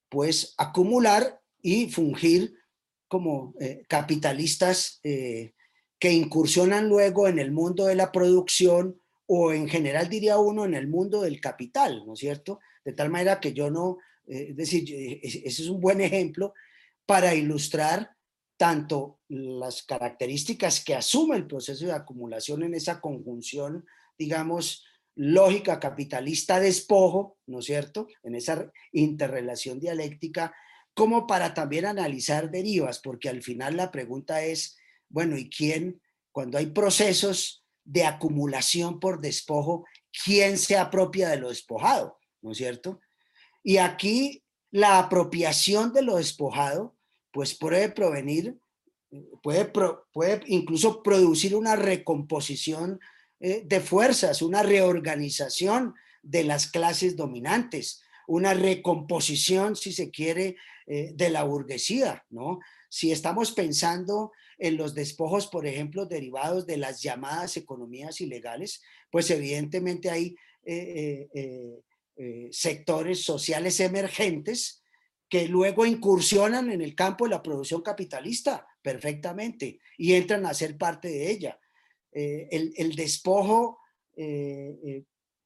[0.09, 2.53] pues acumular y fungir
[3.07, 5.53] como eh, capitalistas eh,
[5.97, 10.73] que incursionan luego en el mundo de la producción o en general diría uno en
[10.73, 12.59] el mundo del capital, ¿no es cierto?
[12.83, 14.83] De tal manera que yo no, eh, es decir,
[15.23, 16.53] ese es un buen ejemplo
[17.05, 18.11] para ilustrar
[18.57, 23.85] tanto las características que asume el proceso de acumulación en esa conjunción,
[24.17, 24.83] digamos,
[25.15, 30.53] lógica capitalista despojo, ¿no es cierto?, en esa interrelación dialéctica,
[30.93, 34.77] como para también analizar derivas, porque al final la pregunta es,
[35.09, 36.01] bueno, ¿y quién,
[36.31, 39.85] cuando hay procesos de acumulación por despojo,
[40.23, 42.99] quién se apropia de lo despojado, ¿no es cierto?
[43.63, 46.95] Y aquí la apropiación de lo despojado,
[47.31, 48.57] pues puede provenir,
[49.41, 49.71] puede,
[50.13, 52.99] puede incluso producir una recomposición
[53.43, 61.11] eh, de fuerzas, una reorganización de las clases dominantes, una recomposición, si se quiere, eh,
[61.15, 62.59] de la burguesía, ¿no?
[62.87, 69.31] Si estamos pensando en los despojos, por ejemplo, derivados de las llamadas economías ilegales, pues
[69.31, 71.27] evidentemente hay eh,
[72.51, 74.83] sectores sociales emergentes
[75.27, 80.77] que luego incursionan en el campo de la producción capitalista perfectamente y entran a ser
[80.77, 81.60] parte de ella.
[82.11, 83.79] El, el, despojo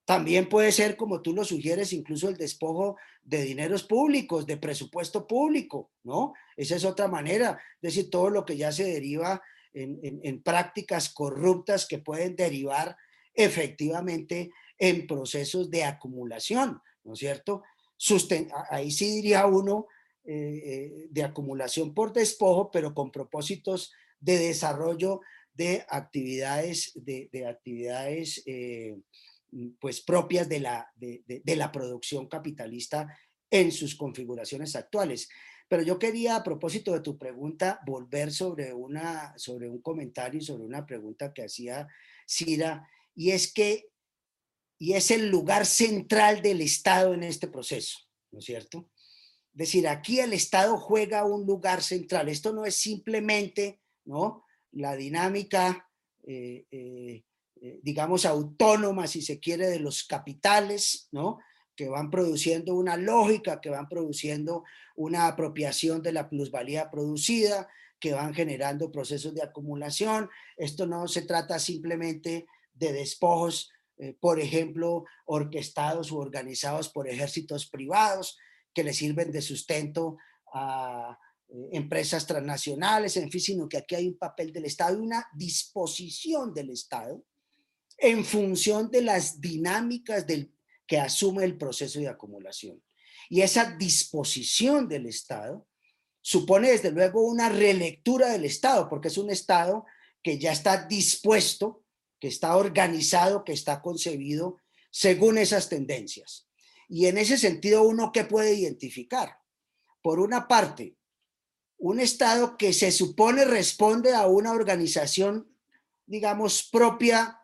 [0.06, 5.28] también puede ser, como tú lo sugieres, incluso el despojo de dineros públicos, de presupuesto
[5.28, 6.34] público, ¿no?
[6.56, 9.42] Esa es otra manera, es decir, todo lo que ya se deriva
[9.74, 12.96] en, prácticas corruptas que pueden derivar
[13.34, 17.64] efectivamente en procesos de acumulación, ¿no es cierto?
[18.70, 19.88] ahí sí diría uno
[20.26, 25.22] eh, eh, de acumulación por despojo, pero con propósitos de desarrollo
[25.56, 28.96] de actividades, de, actividades eh,
[29.80, 33.08] pues propias de la, de, la producción capitalista
[33.50, 35.30] en sus configuraciones actuales.
[35.68, 40.44] Pero yo quería, a propósito de tu pregunta, volver sobre, una, sobre un comentario y
[40.44, 41.88] sobre una pregunta que hacía
[42.28, 43.88] Cira, y es que,
[44.78, 47.98] y es el lugar central del Estado en este proceso,
[48.32, 48.90] ¿no es cierto?
[49.54, 52.28] Es decir, aquí el Estado juega un lugar central.
[52.28, 54.45] Esto no es simplemente, ¿no?
[54.76, 55.86] La dinámica
[56.28, 57.24] eh, eh,
[57.62, 61.40] eh, digamos, autónoma, si se quiere, de los capitales, ¿no?
[61.76, 64.64] que van produciendo una lógica, que van produciendo
[64.96, 67.68] una apropiación de la plusvalía producida,
[68.00, 70.30] que van generando procesos de acumulación.
[70.58, 73.72] Esto no se trata simplemente de despojos,
[74.20, 78.38] por ejemplo, orquestados u organizados por ejércitos privados
[78.74, 80.18] que le sirven de sustento
[80.54, 81.18] a
[81.50, 85.28] eh, empresas transnacionales, en fin, sino que aquí hay un papel del Estado y una
[85.34, 87.24] disposición del Estado
[87.98, 90.54] en función de las dinámicas del,
[90.88, 92.82] que asume el proceso de acumulación.
[93.30, 95.68] Y esa disposición del Estado
[96.22, 99.86] supone desde luego una relectura del Estado, porque es un Estado
[100.22, 101.84] que ya está dispuesto,
[102.20, 106.48] que está organizado, que está concebido según esas tendencias.
[106.88, 109.38] Y en ese sentido, uno que puede identificar,
[110.02, 110.96] por una parte,
[111.78, 115.50] un Estado que se supone responde a una organización,
[116.06, 117.42] digamos, propia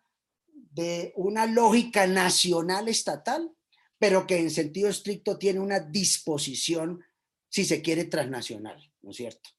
[0.54, 3.52] de una lógica nacional estatal,
[4.00, 7.04] pero que en sentido estricto tiene una disposición,
[7.50, 9.50] si se quiere, transnacional, ¿no es cierto?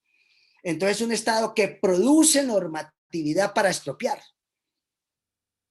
[0.63, 4.21] Entonces, un Estado que produce normatividad para expropiar.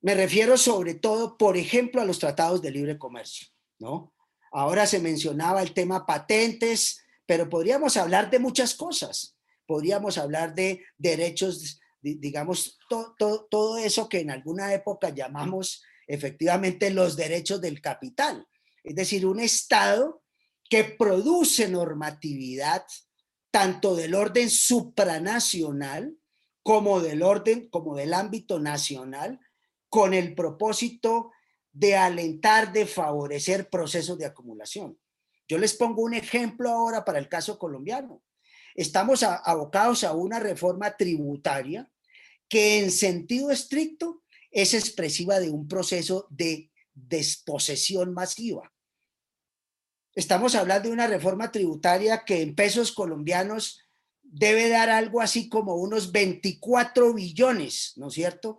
[0.02, 3.48] Me refiero sobre todo, por ejemplo, a los tratados de libre comercio,
[3.80, 4.14] ¿no?
[4.52, 7.01] Ahora se mencionaba el tema patentes,
[7.32, 9.38] pero podríamos hablar de muchas cosas.
[9.66, 17.62] Podríamos hablar de derechos digamos, todo eso que en alguna época llamamos efectivamente los derechos
[17.62, 18.46] del capital.
[18.84, 20.22] Es decir, un Estado
[20.70, 22.84] que produce normatividad
[23.50, 26.18] tanto del orden supranacional
[26.64, 29.40] como del orden, como del ámbito nacional,
[29.88, 31.32] con el propósito
[31.72, 35.01] de alentar, de favorecer procesos de acumulación.
[35.52, 38.24] Yo les pongo un ejemplo ahora para el caso colombiano.
[38.74, 41.92] Estamos abocados a una reforma tributaria
[42.48, 48.72] que en sentido estricto es expresiva de un proceso de desposesión masiva.
[50.16, 53.82] Estamos hablando de una reforma tributaria que en pesos colombianos
[54.22, 58.58] debe dar algo así como unos 24 billones, ¿no es cierto?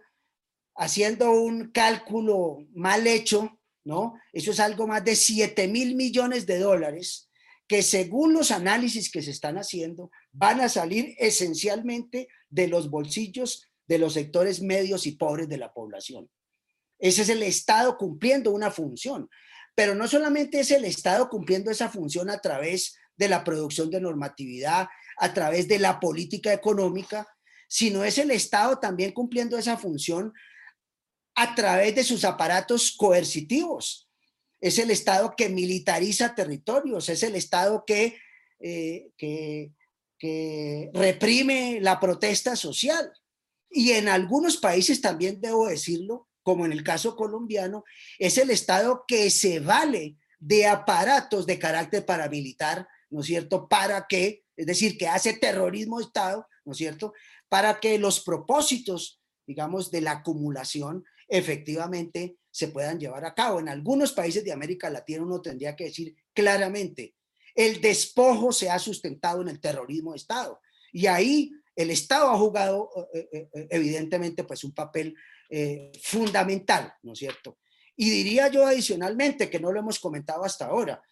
[0.75, 4.15] Haciendo un cálculo mal hecho, ¿no?
[4.33, 7.29] Eso es algo más de 7 mil millones de dólares
[7.67, 13.69] que según los análisis que se están haciendo van a salir esencialmente de los bolsillos
[13.87, 16.31] de los sectores medios y pobres de la población.
[16.99, 19.29] Ese es el Estado cumpliendo una función,
[19.75, 24.01] pero no solamente es el Estado cumpliendo esa función a través de la producción de
[24.01, 27.27] normatividad, a través de la política económica,
[27.69, 30.33] sino es el Estado también cumpliendo esa función
[31.35, 34.09] a través de sus aparatos coercitivos.
[34.61, 38.19] Es el Estado que militariza territorios, es el Estado que,
[38.61, 39.73] eh, que,
[40.19, 43.13] que reprime la protesta social.
[43.71, 47.85] Y en algunos países también debo decirlo, como en el caso colombiano,
[48.19, 53.69] es el Estado que se vale de aparatos de carácter paramilitar, ¿no es cierto?
[53.69, 57.15] Para que, es decir, que hace terrorismo Estado, ¿no es cierto?
[57.49, 63.59] Para que los propósitos, digamos, de la acumulación efectivamente se puedan llevar a cabo.
[63.59, 67.15] En algunos países de América Latina uno tendría que decir claramente,
[67.55, 70.61] el despojo se ha sustentado en el terrorismo de Estado.
[70.93, 75.17] Y ahí el Estado ha jugado eh, eh, eh, evidentemente pues un papel
[76.03, 77.59] fundamental, ¿no es cierto?
[77.95, 81.03] Y diría yo adicionalmente, que no lo hemos comentado hasta ahora,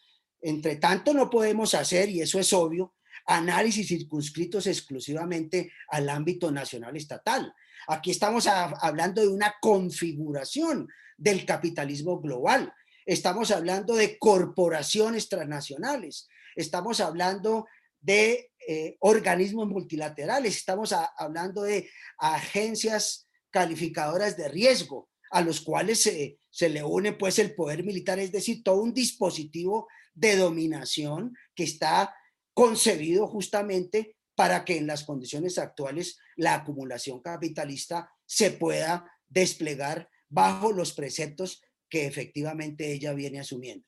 [0.40, 2.94] Entre tanto, no podemos hacer, y eso es obvio,
[3.26, 7.52] análisis circunscritos exclusivamente al ámbito nacional estatal.
[7.90, 10.86] Aquí estamos hablando de una configuración
[11.16, 12.72] del capitalismo global.
[13.04, 16.28] Estamos hablando de corporaciones transnacionales.
[16.54, 17.66] Estamos hablando
[18.00, 20.56] de eh, organismos multilaterales.
[20.56, 27.40] Estamos hablando de agencias calificadoras de riesgo a los cuales se, se le une pues
[27.40, 32.14] el poder militar, es decir, todo un dispositivo de dominación que está
[32.54, 40.72] concebido justamente para que en las condiciones actuales la acumulación capitalista se pueda desplegar bajo
[40.72, 41.60] los preceptos
[41.90, 43.86] que efectivamente ella viene asumiendo.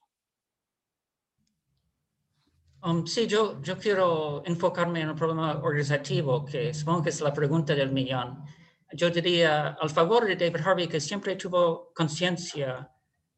[2.83, 7.33] Um, sí, yo, yo quiero enfocarme en un problema organizativo, que supongo que es la
[7.33, 8.45] pregunta del millón.
[8.93, 12.92] Yo diría al favor de David Harvey, que siempre tuvo conciencia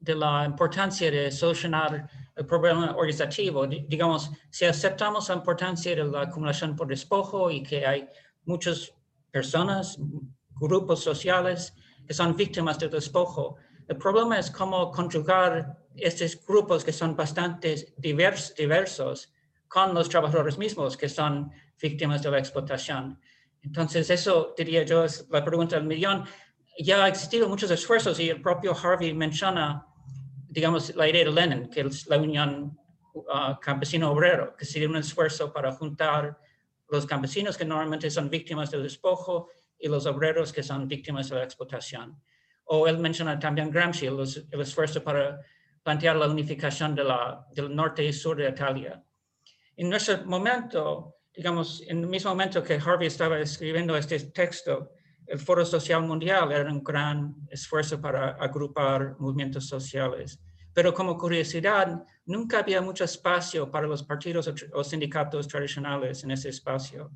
[0.05, 3.67] de la importancia de solucionar el problema organizativo.
[3.67, 8.09] Digamos, si aceptamos la importancia de la acumulación por despojo y que hay
[8.45, 8.93] muchas
[9.31, 9.99] personas,
[10.61, 11.75] grupos sociales
[12.07, 13.57] que son víctimas del despojo,
[13.89, 19.33] el problema es cómo conjugar estos grupos que son bastante diversos
[19.69, 21.51] con los trabajadores mismos que son
[21.81, 23.21] víctimas de la explotación.
[23.63, 26.25] Entonces, eso diría yo es la pregunta del millón.
[26.79, 29.87] Ya ha existido muchos esfuerzos y el propio Harvey menciona,
[30.55, 32.79] digamos, la idea de Lenin, que es la unión
[33.15, 36.39] uh, campesino-obrero, que sería un esfuerzo para juntar
[36.89, 41.37] los campesinos que normalmente son víctimas del despojo y los obreros que son víctimas de
[41.37, 42.23] la explotación.
[42.67, 45.41] O él menciona también Gramsci, el esfuerzo para
[45.83, 49.05] plantear la unificación de la, del norte y sur de Italia
[49.77, 54.93] en nuestro momento, digamos, en el mismo momento que Harvey estaba escribiendo este texto,
[55.27, 60.41] el Foro Social Mundial era un gran esfuerzo para agrupar movimientos sociales.
[60.72, 66.49] Pero como curiosidad, nunca había mucho espacio para los partidos o sindicatos tradicionales en ese
[66.49, 67.12] espacio.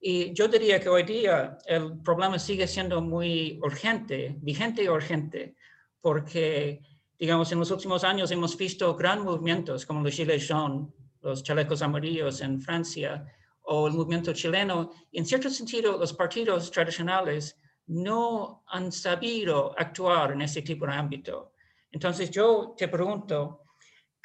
[0.00, 5.54] Y yo diría que hoy día el problema sigue siendo muy urgente, vigente y urgente,
[6.00, 6.82] porque,
[7.18, 10.88] digamos, en los últimos años hemos visto gran movimientos como los Gilets jaunes,
[11.20, 13.24] los chalecos amarillos en Francia
[13.72, 17.56] o el movimiento chileno, en cierto sentido los partidos tradicionales
[17.86, 21.52] no han sabido actuar en ese tipo de ámbito.
[21.92, 23.62] Entonces yo te pregunto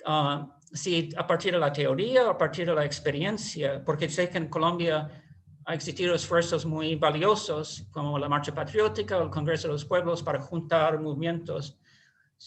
[0.06, 4.30] ah, si a partir de la teoría o a partir de la experiencia, porque sé
[4.32, 5.24] que en Colombia
[5.66, 10.24] ha existido esfuerzos muy valiosos como la Marcha Patriótica o el Congreso de los Pueblos
[10.24, 11.78] para juntar movimientos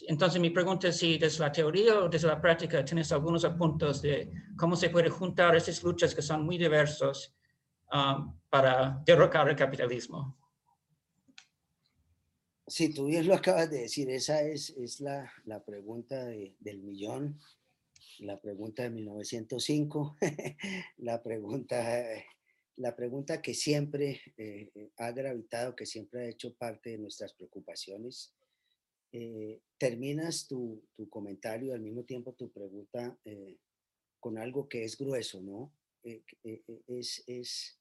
[0.06, 4.02] entonces mi pregunta es si desde la teoría o desde la práctica tienes algunos apuntes
[4.02, 7.34] de cómo se puede juntar esas luchas que son muy diversos
[7.92, 10.36] um, para derrocar el capitalismo.
[12.66, 17.40] Sí, tú bien lo acabas de decir, esa es, es la, la pregunta del millón,
[18.18, 20.18] la pregunta de 1905,
[20.98, 22.04] la pregunta,
[22.76, 28.34] la pregunta que siempre eh, ha gravitado, que siempre ha hecho parte de nuestras preocupaciones
[29.12, 33.56] eh, terminas tu, tu, comentario, al mismo tiempo tu pregunta, eh,
[34.20, 35.72] con algo que es grueso, ¿no?
[36.02, 36.22] Eh,
[36.86, 37.78] es, es,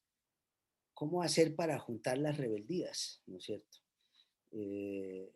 [0.94, 3.78] cómo hacer para juntar las rebeldías, ¿no es cierto?
[4.52, 5.30] Y,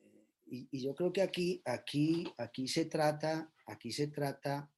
[0.48, 4.72] y, yo creo que aquí, aquí, aquí se trata, aquí se trata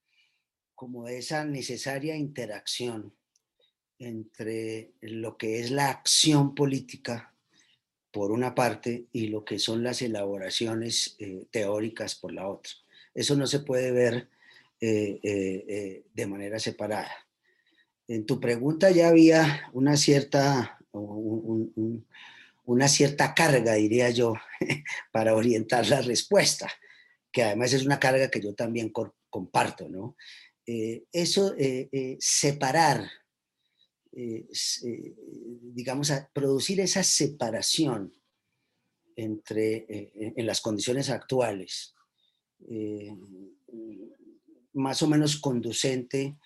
[0.75, 3.15] como de esa necesaria interacción
[3.99, 7.32] entre lo que es la acción política
[8.13, 12.71] por una parte y lo que son las elaboraciones eh, teóricas por la otra.
[13.15, 14.29] Eso no se puede ver
[14.79, 17.11] eh, eh, de manera separada.
[18.07, 20.77] En tu pregunta ya había una cierta,
[22.65, 24.35] una cierta carga, diría yo,
[25.11, 26.69] para orientar la respuesta,
[27.31, 28.93] que además es una carga que yo también
[29.29, 30.15] comparto, ¿no?
[30.65, 31.55] eso,
[32.19, 33.09] separar
[34.15, 34.45] eh,
[34.83, 35.15] eh,
[35.73, 38.13] digamos, a producir esa separación
[39.15, 41.95] entre, eh, en las condiciones actuales,
[44.73, 46.37] más o menos conducente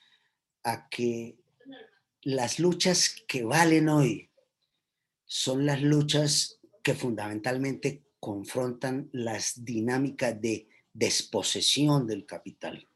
[0.64, 1.38] a que
[2.22, 4.32] las luchas que valen hoy
[5.26, 12.88] son las luchas que fundamentalmente confrontan las dinámicas de desposesión del capital.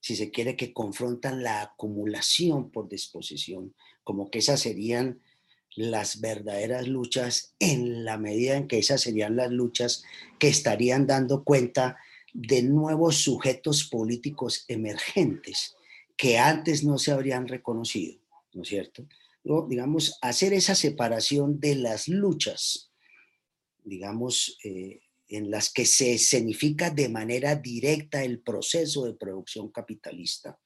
[0.00, 5.20] Si se quiere, que confrontan la acumulación por disposición, como que esas serían
[5.76, 10.04] las verdaderas luchas en la medida en que esas serían las luchas
[10.38, 11.96] que estarían dando cuenta
[12.32, 15.74] de nuevos sujetos políticos emergentes
[16.16, 18.20] que antes no se habrían reconocido,
[18.52, 19.06] ¿no es cierto?
[19.68, 22.90] digamos, hacer esa separación de las luchas,
[23.84, 30.58] digamos, eh, en las que se escenifica de manera directa el proceso de producción capitalista,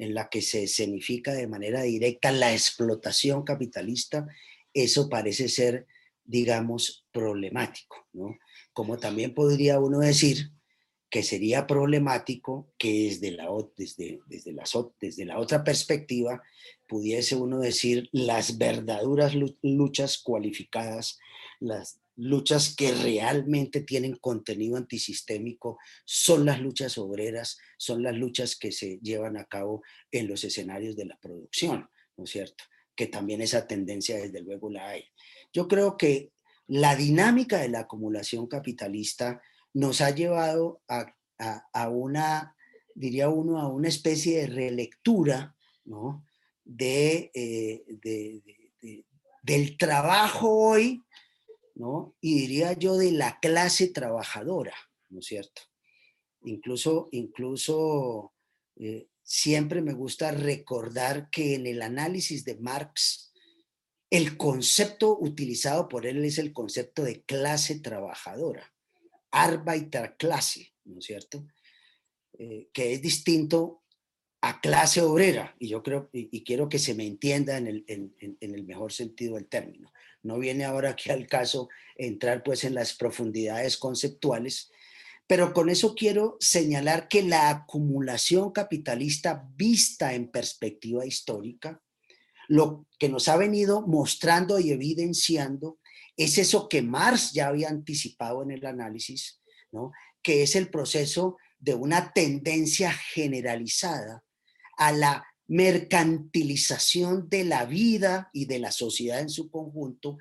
[0.00, 4.26] en la que se escenifica de manera directa la explotación capitalista,
[4.72, 5.86] eso parece ser,
[6.24, 8.38] digamos, problemático, ¿no?
[8.72, 10.52] Como también podría uno decir
[11.10, 14.54] que sería problemático que desde la, desde, desde,
[15.00, 16.42] desde la otra perspectiva
[16.86, 21.18] pudiese uno decir las verdaderas luchas cualificadas,
[21.58, 28.72] las luchas que realmente tienen contenido antisistémico, son las luchas obreras, son las luchas que
[28.72, 32.64] se llevan a cabo en los escenarios de la producción, ¿no es cierto?
[32.94, 35.04] Que también esa tendencia desde luego la hay.
[35.52, 36.32] Yo creo que
[36.66, 39.40] la dinámica de la acumulación capitalista
[39.72, 42.54] nos ha llevado a, una,
[42.94, 45.56] diría uno, a una especie de relectura
[45.86, 46.26] ¿no?
[46.64, 49.04] de, eh,
[49.42, 51.02] del trabajo hoy,
[51.80, 52.14] ¿no?
[52.20, 54.74] y diría yo de la clase trabajadora,
[55.08, 55.62] ¿no es cierto?
[56.42, 58.34] Incluso, incluso
[58.76, 63.32] eh, siempre me gusta recordar que en el análisis de Marx,
[64.10, 68.70] el concepto utilizado por él es el concepto de clase trabajadora
[70.18, 71.46] clase, ¿no es cierto?
[72.38, 73.82] Eh, que es distinto
[74.42, 78.36] a clase obrera, y yo creo, y, quiero que se me entienda en el, en
[78.40, 79.92] el, mejor sentido del término.
[80.22, 84.70] No viene ahora aquí al caso entrar pues en las profundidades conceptuales,
[85.26, 91.80] pero con eso quiero señalar que la acumulación capitalista vista en perspectiva histórica,
[92.48, 95.78] lo que nos ha venido mostrando y evidenciando
[96.16, 99.40] es eso que Marx ya había anticipado en el análisis,
[99.70, 99.92] ¿no?
[100.22, 104.24] que es el proceso de una tendencia generalizada
[104.76, 110.16] a la mercantilización de la vida y de la sociedad en su conjunto,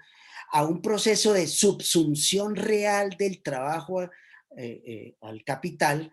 [0.52, 4.10] a un proceso de subsunción real del trabajo eh,
[4.58, 6.12] eh, al capital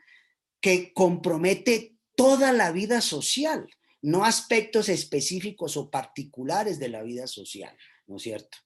[0.61, 3.67] que compromete toda la vida social,
[4.03, 7.75] no aspectos específicos o particulares de la vida social,
[8.07, 8.59] ¿no es cierto?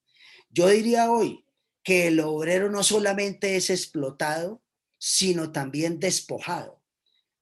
[0.48, 1.44] Yo diría hoy
[1.84, 4.60] que el obrero no solamente es explotado,
[4.98, 6.82] sino también despojado.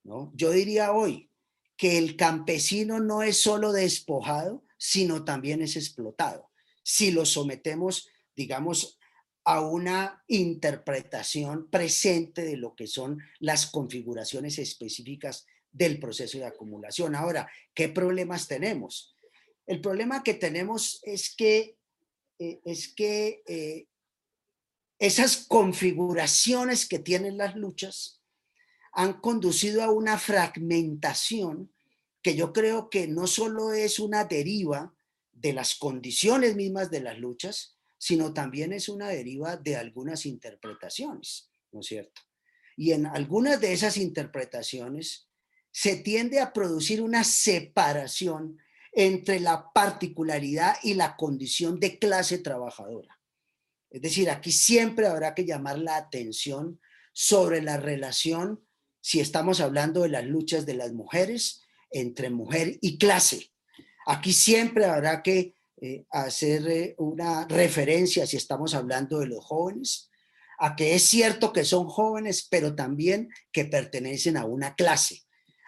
[0.04, 0.30] ¿no?
[0.34, 1.27] Yo diría hoy
[1.78, 6.50] que el campesino no es solo despojado, sino también es explotado.
[6.82, 8.98] Si lo sometemos, digamos,
[9.44, 17.14] a una interpretación presente de lo que son las configuraciones específicas del proceso de acumulación.
[17.14, 19.14] Ahora, ¿qué problemas tenemos?
[19.66, 21.78] El problema que tenemos es que
[22.38, 23.86] eh, es que eh,
[24.98, 28.17] esas configuraciones que tienen las luchas
[28.98, 31.72] han conducido a una fragmentación
[32.20, 34.92] que yo creo que no solo es una deriva
[35.30, 41.48] de las condiciones mismas de las luchas, sino también es una deriva de algunas interpretaciones,
[41.70, 42.22] ¿no es cierto?
[42.76, 45.28] Y en algunas de esas interpretaciones
[45.70, 48.58] se tiende a producir una separación
[48.90, 53.20] entre la particularidad y la condición de clase trabajadora.
[53.90, 56.80] Es decir, aquí siempre habrá que llamar la atención
[57.12, 58.64] sobre la relación,
[59.00, 63.50] si estamos hablando de las luchas de las mujeres, entre mujer y clase.
[64.06, 70.10] Aquí siempre habrá que eh, hacer eh, una referencia, si estamos hablando de los jóvenes,
[70.58, 75.22] a que es cierto que son jóvenes, pero también que pertenecen a una clase.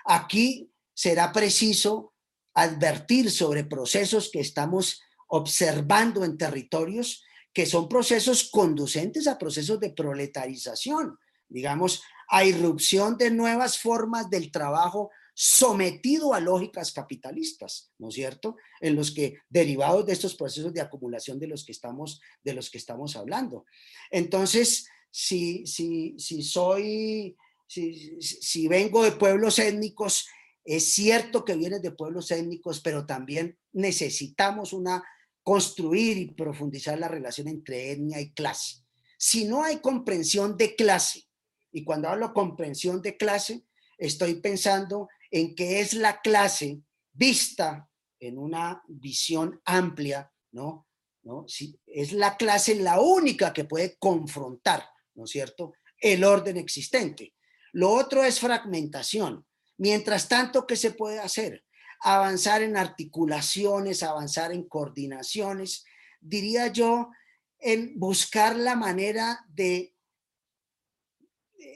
[0.05, 2.15] Aquí será preciso
[2.55, 9.90] advertir sobre procesos que estamos observando en territorios que son procesos conducentes a procesos de
[9.90, 18.15] proletarización, digamos, a irrupción de nuevas formas del trabajo sometido a lógicas capitalistas, ¿no es
[18.15, 18.57] cierto?
[18.81, 22.70] En los que derivados de estos procesos de acumulación de los que estamos de los
[22.70, 23.65] que estamos hablando.
[24.11, 27.36] Entonces, si si si soy
[27.66, 30.27] si, si vengo de pueblos étnicos
[30.65, 35.02] es cierto que vienes de pueblos étnicos, pero también necesitamos una
[35.43, 38.85] construir y profundizar la relación entre etnia y clase.
[39.19, 41.30] Si no hay comprensión de clase,
[41.72, 43.64] y cuando hablo comprensión de clase,
[43.98, 46.82] estoy pensando en que es la clase
[47.12, 47.88] vista
[48.18, 50.86] en una visión amplia, ¿no?
[51.22, 51.44] ¿No?
[51.47, 54.84] Si es la clase la única que puede confrontar,
[55.14, 57.34] ¿no es cierto?, el orden existente.
[57.72, 59.47] Lo otro es fragmentación.
[59.76, 61.64] Mientras tanto, ¿qué se puede hacer?
[62.01, 65.84] Avanzar en articulaciones, avanzar en coordinaciones,
[66.20, 67.10] diría yo,
[67.59, 69.94] en buscar la manera de,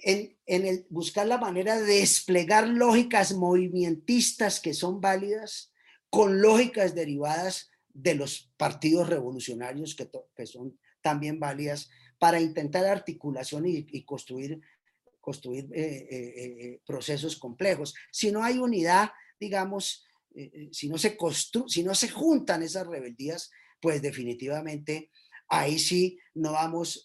[0.04, 5.72] en, el, buscar la manera de desplegar lógicas movimentistas que son válidas
[6.10, 13.66] con lógicas derivadas de los partidos revolucionarios que, que son también válidas para intentar articulación
[13.66, 14.60] y, construir,
[15.20, 17.94] construir eh, eh, eh, procesos complejos.
[18.10, 20.06] Si no hay unidad, digamos,
[20.72, 21.16] si, no se
[21.68, 23.50] si no se juntan esas rebeldías,
[23.80, 25.10] pues definitivamente
[25.48, 27.04] ahí sí no vamos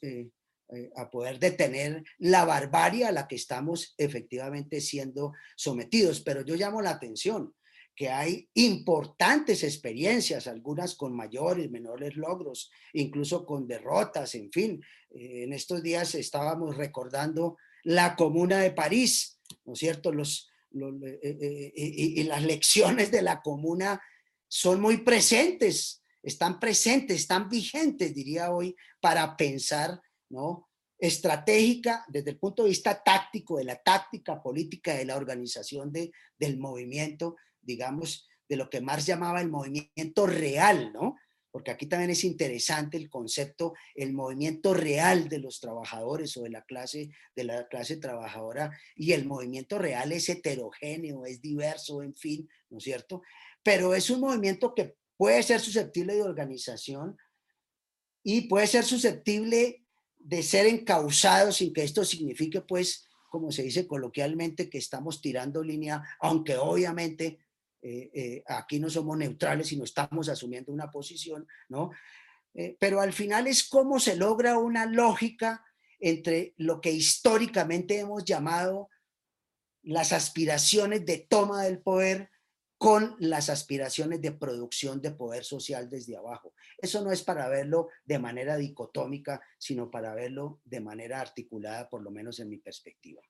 [0.95, 6.21] a poder detener la barbarie a la que estamos efectivamente siendo sometidos.
[6.21, 7.53] Pero yo llamo la atención
[7.99, 14.81] que hay importantes experiencias, algunas con mayores, menores logros, incluso con derrotas, en fin.
[15.09, 20.13] Eh, en estos días estábamos recordando la Comuna de París, ¿no es cierto?
[20.13, 24.01] Los, eh, eh, y, las lecciones de la Comuna
[24.47, 29.99] son muy presentes, están presentes, están vigentes, diría hoy, para pensar,
[30.97, 36.11] estratégica desde el punto de vista táctico, de la táctica política, de la organización de,
[36.37, 41.15] del movimiento, digamos, de lo que Marx llamaba el movimiento real, ¿no?
[41.51, 46.49] Porque aquí también es interesante el concepto, el movimiento real de los trabajadores o de
[46.49, 52.15] la clase, de la clase trabajadora, y el movimiento real es heterogéneo, es diverso, en
[52.15, 53.21] fin, ¿no es cierto?
[53.63, 57.17] Pero es un movimiento que puede ser susceptible de organización
[58.23, 59.85] y puede ser susceptible
[60.19, 65.63] de ser encausado sin que esto signifique, pues, como se dice coloquialmente, que estamos tirando
[65.63, 67.39] línea, aunque obviamente
[67.81, 71.91] eh, eh, aquí no somos neutrales, sino estamos asumiendo una posición, ¿no?
[72.53, 75.63] Eh, pero al final es cómo se logra una lógica
[75.99, 78.89] entre lo que históricamente hemos llamado
[79.81, 82.29] las aspiraciones de toma del poder
[82.77, 86.53] con las aspiraciones de producción de poder social desde abajo.
[86.81, 92.01] Eso no es para verlo de manera dicotómica, sino para verlo de manera articulada, por
[92.01, 93.21] lo menos en mi perspectiva.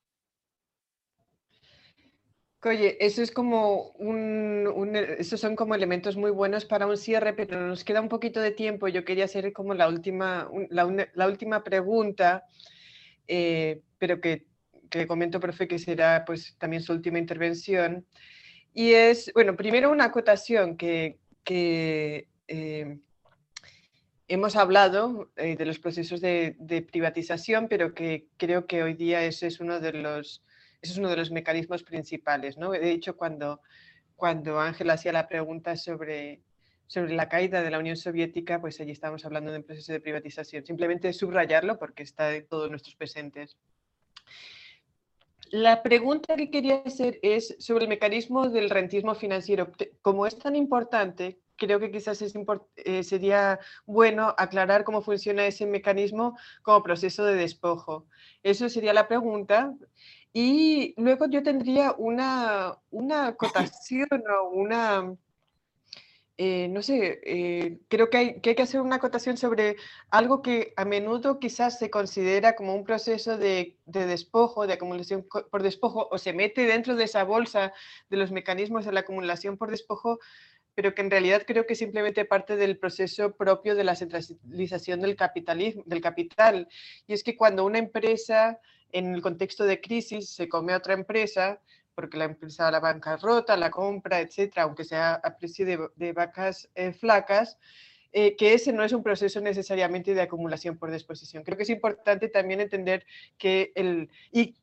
[2.62, 7.66] Oye, eso es como un, esos son como elementos muy buenos para un cierre, pero
[7.66, 8.90] nos queda un poquito de tiempo.
[8.90, 12.44] Yo quería hacer como la última, la, última pregunta,
[13.28, 14.46] eh, pero que,
[14.90, 18.06] que comento, profe, que será pues también su última intervención.
[18.74, 23.00] Y es, bueno, primero una acotación que, que eh,
[24.30, 29.26] hemos hablado eh, de los procesos de, de, privatización, pero que creo que hoy día
[29.26, 30.44] ese es uno de los
[30.82, 32.58] ese es uno de los mecanismos principales.
[32.58, 32.72] ¿no?
[32.72, 33.62] De hecho, cuando,
[34.16, 36.42] cuando Ángel hacía la pregunta sobre,
[36.88, 40.00] sobre la caída de la Unión Soviética, pues allí estamos hablando de un proceso de
[40.00, 40.66] privatización.
[40.66, 43.58] Simplemente subrayarlo porque está en todos nuestros presentes.
[45.52, 49.72] La pregunta que quería hacer es sobre el mecanismo del rentismo financiero.
[50.02, 52.34] Como es tan importante, creo que quizás es
[52.78, 58.08] eh, sería bueno aclarar cómo funciona ese mecanismo como proceso de despojo.
[58.44, 59.76] Eso sería la pregunta.
[60.34, 64.08] Y luego yo tendría una, una acotación
[64.42, 65.16] o una,
[66.38, 69.76] eh, no sé, eh, creo que hay, que hay, que hacer una acotación sobre
[70.12, 75.26] algo que a menudo quizás se considera como un proceso de, de, despojo, de acumulación
[75.52, 77.74] por despojo, o se mete dentro de esa bolsa
[78.10, 80.20] de los mecanismos de la acumulación por despojo,
[80.80, 85.18] pero que en realidad creo que simplemente parte del proceso propio de la centralización del
[85.18, 86.70] capitalismo, del capital.
[87.06, 88.62] Y es que cuando una empresa
[88.94, 91.60] en el contexto de crisis se come a otra empresa
[91.94, 96.94] porque la empresa la bancarrota, la compra, etcétera, aunque sea a precio de, vacas eh,
[96.94, 97.58] flacas,
[98.14, 101.44] eh, que ese no es un proceso necesariamente de acumulación por disposición.
[101.44, 103.06] Creo que es importante también entender
[103.38, 104.10] que el...
[104.32, 104.56] Y,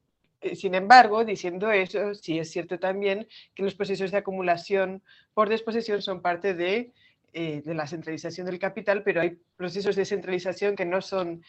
[0.54, 5.02] sin embargo, diciendo eso, sí es cierto también que los procesos de acumulación
[5.34, 6.92] por disposición son parte de,
[7.32, 11.42] de la centralización del capital, pero hay procesos de centralización que no son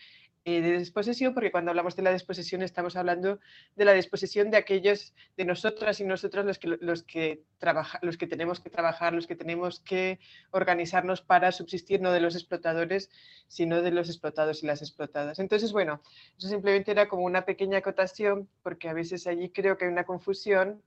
[0.49, 3.41] eh, de disposición, porque cuando hablamos de la disposición estamos hablando
[3.75, 8.15] de la disposición de aquellos de nosotras y nosotros los que, los que, trabaja, los
[8.15, 10.21] que tenemos que trabajar, los que tenemos que
[10.51, 13.09] organizarnos para subsistir, no de los explotadores,
[13.49, 15.39] sino de los explotados y las explotadas.
[15.39, 16.01] Entonces, bueno,
[16.37, 20.05] eso simplemente era como una pequeña acotación, porque a veces allí creo que hay una
[20.05, 20.81] confusión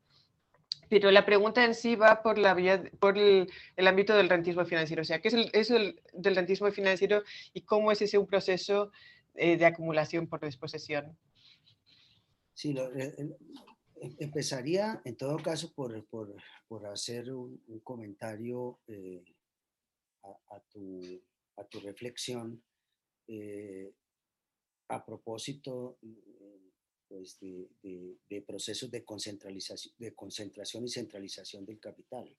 [0.89, 3.47] pero la pregunta en sí va por, la vía, por el,
[3.77, 5.03] ámbito del rentismo financiero.
[5.03, 7.23] O sea, ¿qué es, el, es el, del rentismo financiero
[7.55, 8.91] y cómo es ese un proceso
[9.35, 11.17] eh, de acumulación por disposición.
[12.55, 13.35] Sí, eh, em,
[14.19, 16.35] empezaría en todo caso por, por,
[16.69, 19.23] por hacer un, comentario eh,
[20.23, 21.23] a, tu,
[21.57, 22.63] a, tu, reflexión
[24.89, 25.99] a propósito
[27.07, 27.69] pues, de,
[28.29, 32.37] de, procesos de, concentración, de concentración y centralización del capital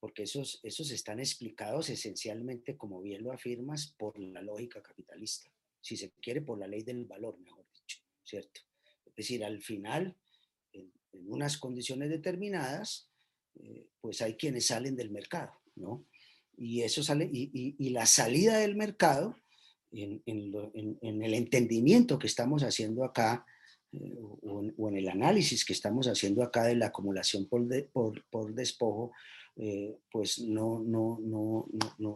[0.00, 5.50] porque esos, esos están explicados esencialmente, como bien lo afirmas, por la lógica capitalista
[5.80, 8.60] si se quiere, por la ley del valor, mejor dicho, ¿cierto?
[9.06, 10.16] Es decir, al final,
[10.72, 13.10] en, unas condiciones determinadas,
[13.54, 16.06] eh, pues hay quienes salen del mercado, ¿no?
[16.56, 19.36] Y eso sale, y, la salida del mercado,
[19.92, 20.22] en,
[21.02, 23.44] el entendimiento que estamos haciendo acá
[23.92, 27.66] eh, o, en el análisis que estamos haciendo acá de la acumulación por,
[28.30, 29.12] por, despojo,
[29.56, 31.66] eh, pues no, no, no,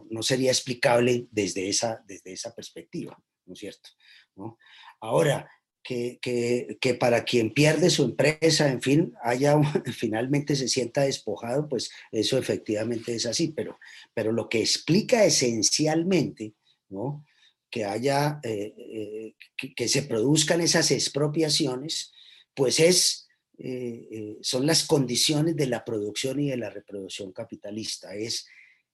[0.09, 3.89] no, sería explicable desde esa, desde esa perspectiva, ¿no es cierto?
[4.35, 4.57] ¿No?
[4.99, 5.49] Ahora,
[5.85, 9.55] que, que, que, para quien pierde su empresa, en fin, haya
[9.93, 13.77] finalmente se sienta despojado, pues eso efectivamente es así, pero,
[14.13, 16.55] pero lo que explica esencialmente,
[16.89, 17.23] ¿no?
[17.69, 19.35] Que haya, eh, eh,
[19.75, 22.13] que, se produzcan esas expropiaciones,
[22.55, 23.27] pues es,
[23.59, 28.47] eh, son las condiciones de la producción y de la reproducción capitalista, es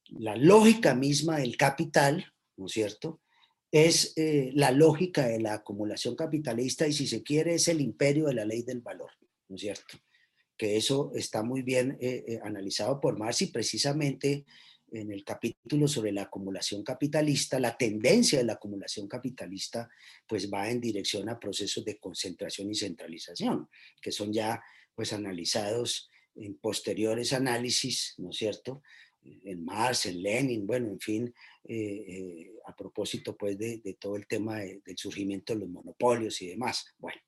[0.09, 3.21] la lógica misma del capital, ¿no es cierto?,
[3.71, 8.25] es eh, la lógica de la acumulación capitalista y si se quiere es el imperio
[8.27, 9.11] de la ley del valor,
[9.47, 9.97] ¿no es cierto?
[10.57, 14.45] Que eso está muy bien eh, eh, analizado por Marx y precisamente
[14.91, 19.89] en el capítulo sobre la acumulación capitalista, la tendencia de la acumulación capitalista
[20.27, 23.69] pues va en dirección a procesos de concentración y centralización,
[24.01, 24.61] que son ya
[24.93, 28.81] pues analizados en posteriores análisis, ¿no es cierto?
[29.23, 31.33] En Marx, en Lenin, bueno, en fin,
[31.63, 36.47] eh, eh, a propósito pues de, todo el tema del surgimiento de los monopolios y
[36.47, 36.85] demás.
[36.97, 37.21] Bueno,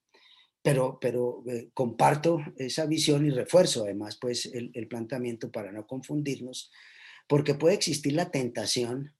[0.62, 5.86] pero, pero eh, comparto esa visión y refuerzo además pues el, el, planteamiento para no
[5.86, 6.72] confundirnos,
[7.28, 9.14] porque puede existir la tentación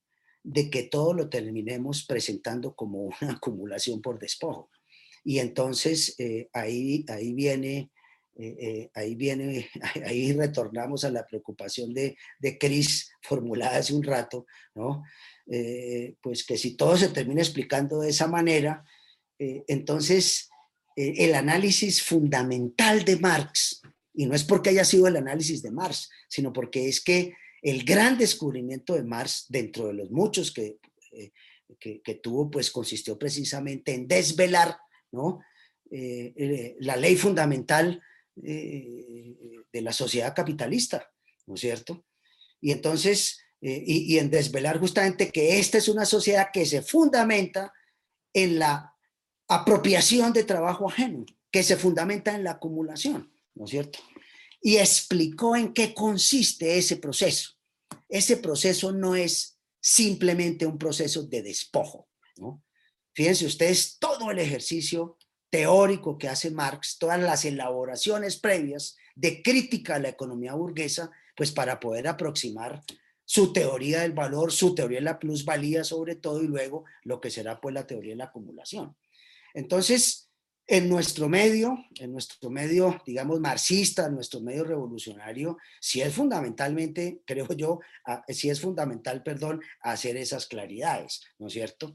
[0.44, 4.70] de que todo lo terminemos presentando como una acumulación por despojo.
[5.26, 6.18] Y entonces
[6.52, 7.93] ahí, ahí viene
[8.36, 9.70] eh, eh, ahí viene,
[10.06, 14.46] ahí retornamos a la preocupación de, de Cris formulada hace un rato,
[14.76, 15.04] ¿no?
[15.46, 18.84] Eh, pues que si todo se termina explicando de esa manera,
[19.38, 20.50] entonces
[20.96, 23.82] el análisis fundamental de Marx,
[24.14, 27.84] y no es porque haya sido el análisis de Marx, sino porque es que el
[27.84, 30.78] gran descubrimiento de Marx, dentro de los muchos que,
[31.78, 34.78] que, que tuvo, pues consistió precisamente en desvelar,
[35.12, 35.42] ¿no?
[35.90, 38.02] la ley fundamental
[38.42, 39.36] eh,
[39.72, 41.08] de la sociedad capitalista,
[41.46, 42.06] ¿no es cierto?
[42.62, 47.74] Y entonces, eh, y, en desvelar justamente que esta es una sociedad que se fundamenta
[48.34, 48.96] en la
[49.48, 54.00] apropiación de trabajo ajeno, que se fundamenta en la acumulación, ¿no es cierto?
[54.62, 57.52] Y explicó en qué consiste ese proceso.
[58.10, 62.08] Ese proceso no es simplemente un proceso de despojo,
[62.38, 62.64] ¿no?
[63.14, 65.18] Fíjense ustedes todo el ejercicio
[65.54, 71.52] teórico que hace Marx, todas las elaboraciones previas de crítica a la economía burguesa, pues
[71.52, 72.82] para poder aproximar
[73.24, 77.30] su teoría del valor, su teoría de la plusvalía sobre todo y luego lo que
[77.30, 78.98] será pues la teoría de la acumulación.
[79.54, 80.32] Entonces,
[80.66, 87.22] en nuestro medio, en nuestro medio, digamos, marxista, en nuestro medio revolucionario, sí es fundamentalmente,
[87.28, 87.80] creo yo,
[88.28, 91.94] sí es fundamental, perdón, hacer esas claridades, ¿no es cierto?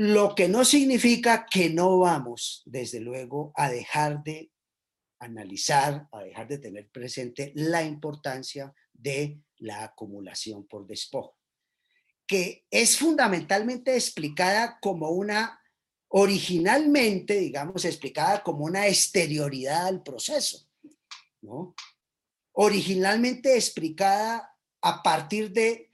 [0.00, 4.52] Lo que no significa que no vamos, desde luego, a dejar de
[5.18, 11.36] analizar, a dejar de tener presente la importancia de la acumulación por despojo,
[12.28, 15.60] que es fundamentalmente explicada como una,
[16.06, 20.70] originalmente, digamos, explicada como una exterioridad al proceso,
[21.40, 21.74] ¿no?
[22.52, 25.87] Originalmente explicada a partir de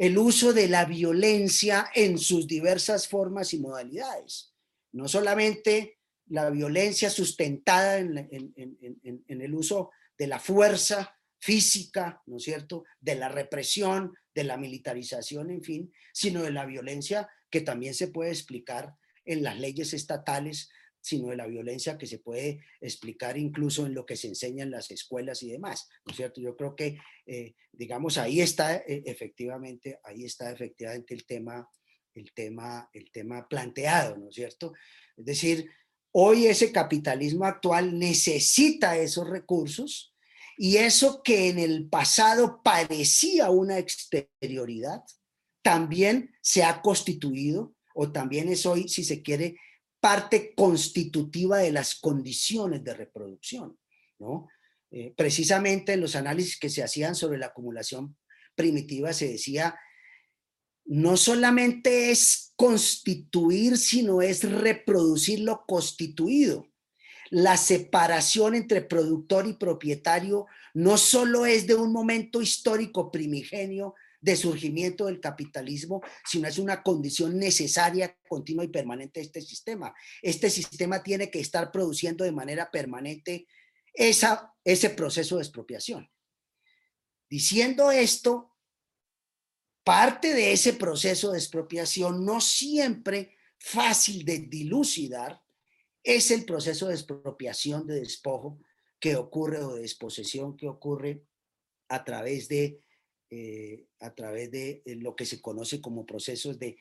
[0.00, 4.54] el uso de la violencia en sus diversas formas y modalidades.
[4.92, 5.98] No solamente
[6.28, 8.24] la violencia sustentada en,
[9.28, 15.50] el uso de la fuerza física, ¿no es cierto?, de la represión, de la militarización,
[15.50, 18.94] en fin, sino de la violencia que también se puede explicar
[19.26, 20.70] en las leyes estatales
[21.00, 24.70] sino de la violencia que se puede explicar incluso en lo que se enseña en
[24.70, 26.40] las escuelas y demás, ¿no es cierto?
[26.40, 31.68] Yo creo que, eh, digamos, ahí está eh, efectivamente, ahí está efectivamente el tema,
[32.14, 34.72] el tema, el tema planteado, ¿no es cierto?
[35.16, 35.70] Es decir,
[36.12, 40.14] hoy ese capitalismo actual necesita esos recursos
[40.56, 45.02] y eso que en el pasado parecía una exterioridad,
[45.62, 49.56] también se ha constituido o también es hoy, si se quiere,
[50.00, 53.78] parte constitutiva de las condiciones de reproducción.
[54.18, 54.48] ¿no?
[54.90, 58.16] Eh, precisamente en los análisis que se hacían sobre la acumulación
[58.54, 59.78] primitiva se decía,
[60.84, 66.66] no solamente es constituir, sino es reproducir lo constituido.
[67.30, 74.36] La separación entre productor y propietario no solo es de un momento histórico primigenio, de
[74.36, 79.94] surgimiento del capitalismo, sino es una condición necesaria, continua y permanente de este sistema.
[80.20, 83.46] Este sistema tiene que estar produciendo de manera permanente
[83.94, 86.10] esa, ese proceso de expropiación.
[87.28, 88.54] Diciendo esto,
[89.84, 95.42] parte de ese proceso de expropiación, no siempre fácil de dilucidar,
[96.02, 98.58] es el proceso de expropiación, de despojo
[98.98, 101.24] que ocurre o de desposesión que ocurre
[101.88, 102.82] a través de,
[103.32, 106.78] eh, a través de eh, lo que se conoce como procesos de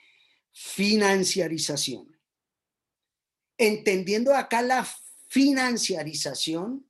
[0.51, 2.19] financiarización.
[3.55, 4.87] Entendiendo acá la
[5.27, 6.89] financiarización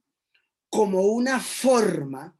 [0.69, 2.39] como una forma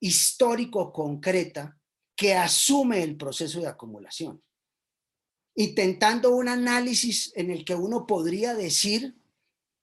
[0.00, 1.78] histórico concreta
[2.16, 4.42] que asume el proceso de acumulación,
[5.54, 9.14] intentando un análisis en el que uno podría decir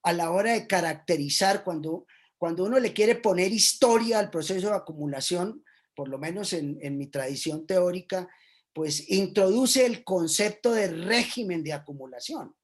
[0.03, 2.07] a la hora de caracterizar cuando,
[2.38, 5.64] cuando uno le quiere poner historia al proceso de acumulación,
[5.98, 8.30] por lo menos en, mi tradición teórica,
[8.72, 12.56] pues introduce el concepto de régimen de acumulación.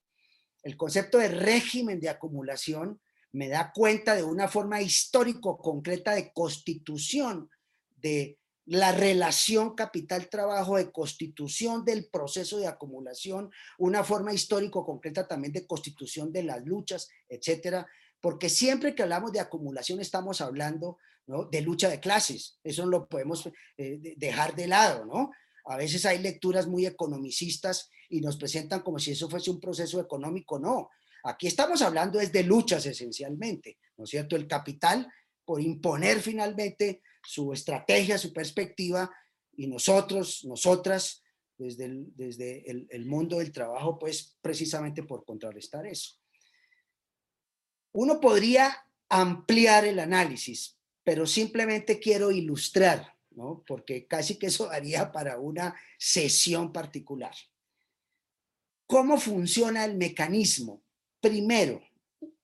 [0.61, 3.01] El concepto de régimen de acumulación
[3.31, 7.49] me da cuenta de una forma histórico concreta de constitución
[7.97, 13.49] de la relación capital-trabajo, de constitución del proceso de acumulación,
[13.79, 17.87] una forma histórico concreta también de constitución de las luchas, etcétera,
[18.21, 23.07] porque siempre que hablamos de acumulación estamos hablando de lucha de clases, eso no lo
[23.07, 25.31] podemos eh, dejar de lado, ¿no?
[25.65, 30.01] A veces hay lecturas muy economicistas y nos presentan como si eso fuese un proceso
[30.01, 30.89] económico, no,
[31.25, 34.35] Aquí estamos hablando es de luchas esencialmente, ¿no es cierto?
[34.35, 35.07] El capital
[35.45, 39.09] por imponer finalmente su estrategia, su perspectiva,
[39.55, 41.23] y nosotros, nosotras,
[41.57, 46.17] desde el, desde el, mundo del trabajo, pues precisamente por contrarrestar eso.
[47.93, 48.75] Uno podría
[49.09, 53.63] ampliar el análisis, pero simplemente quiero ilustrar, ¿no?
[53.67, 57.33] porque casi que eso haría para una sesión particular.
[58.85, 60.83] ¿Cómo funciona el mecanismo
[61.23, 61.81] Primero,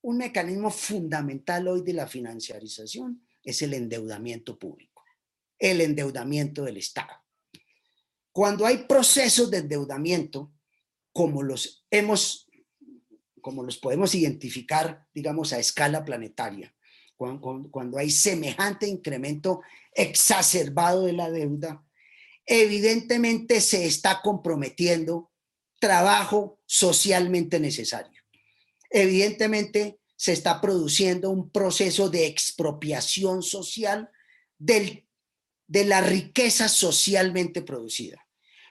[0.04, 5.04] un mecanismo fundamental hoy de la financiarización es el endeudamiento público,
[5.58, 7.12] el endeudamiento del Estado.
[8.32, 10.54] Cuando hay procesos de endeudamiento,
[11.12, 12.48] como los hemos,
[13.42, 16.74] como los podemos identificar, digamos, a escala planetaria,
[17.20, 19.62] cuando, cuando hay semejante incremento
[19.94, 21.84] exacerbado de la deuda,
[22.46, 25.30] evidentemente se está comprometiendo
[25.80, 28.20] trabajo socialmente necesario
[28.90, 34.10] evidentemente se está produciendo un proceso de expropiación social
[34.58, 35.08] del,
[35.68, 38.28] de la riqueza socialmente producida,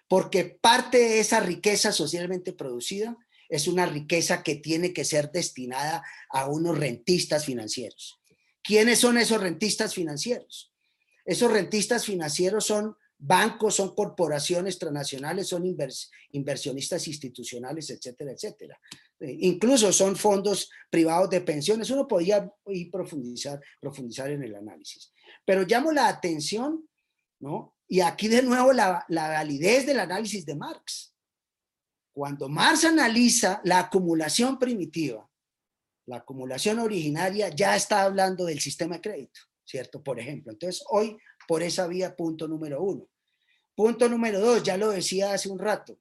[0.08, 3.16] porque parte de esa riqueza socialmente producida
[3.48, 8.20] es una riqueza que tiene que ser destinada a unos rentistas financieros.
[8.62, 10.72] ¿Quiénes son esos rentistas financieros?
[11.24, 15.64] Esos rentistas financieros son bancos, son corporaciones transnacionales, son
[16.30, 18.80] inversionistas institucionales, etcétera, etcétera.
[19.20, 21.90] Eh, incluso son fondos privados de pensiones.
[21.90, 25.12] Uno podría ir profundizar, profundizar en el análisis.
[25.44, 26.88] Pero llamo la atención,
[27.40, 27.74] ¿no?
[27.88, 31.14] Y aquí de nuevo la, la validez del análisis de Marx.
[32.12, 35.27] Cuando Marx analiza la acumulación primitiva,
[36.08, 40.02] la acumulación originaria, ya está hablando del sistema de crédito, ¿cierto?
[40.02, 40.52] Por ejemplo.
[40.52, 41.16] Entonces, hoy
[41.46, 43.06] por esa vía, punto número uno.
[43.74, 45.98] Punto número dos, ya lo decía hace un rato,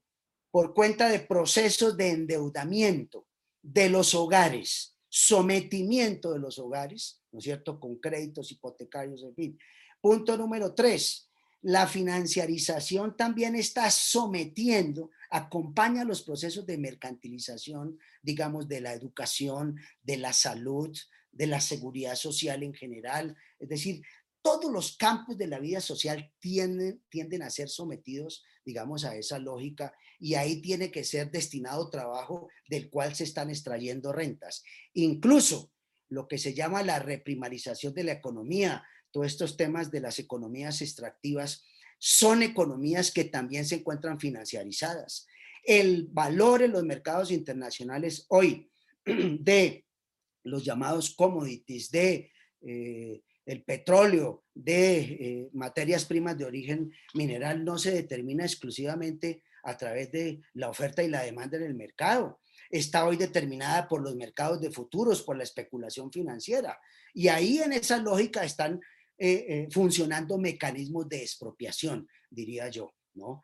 [0.50, 3.28] por cuenta de procesos de endeudamiento
[3.62, 9.60] de los hogares, sometimiento de los hogares, ¿no es cierto?, con créditos hipotecarios, en fin.
[10.02, 11.27] Punto número tres,
[11.62, 20.18] la financiarización también está sometiendo, acompaña los procesos de mercantilización, digamos, de la educación, de
[20.18, 20.96] la salud,
[21.32, 23.36] de la seguridad social en general.
[23.60, 24.02] Es decir,
[24.42, 29.94] todos los campos de la vida social tienden, a ser sometidos, digamos, a esa lógica
[30.20, 34.64] y ahí tiene que ser destinado trabajo del cual se están extrayendo rentas.
[34.94, 35.72] Incluso
[36.10, 38.86] lo que se llama la reprimarización de la economía,
[39.24, 41.64] estos temas de las economías extractivas,
[42.00, 45.28] son economías que también se encuentran financiarizadas.
[45.64, 48.70] El valor en los mercados internacionales hoy
[49.06, 49.86] de
[50.44, 52.32] los llamados commodities, de
[52.62, 59.78] eh, el petróleo, de eh, materias primas de origen mineral no se determina exclusivamente a
[59.78, 62.40] través de la oferta y la demanda en el mercado.
[62.70, 66.80] Está hoy determinada por los mercados de futuros, por la especulación financiera.
[67.14, 68.82] Y ahí en esa lógica están
[69.18, 72.94] eh, eh, funcionando mecanismos de expropiación, diría yo.
[73.16, 73.42] ¿no?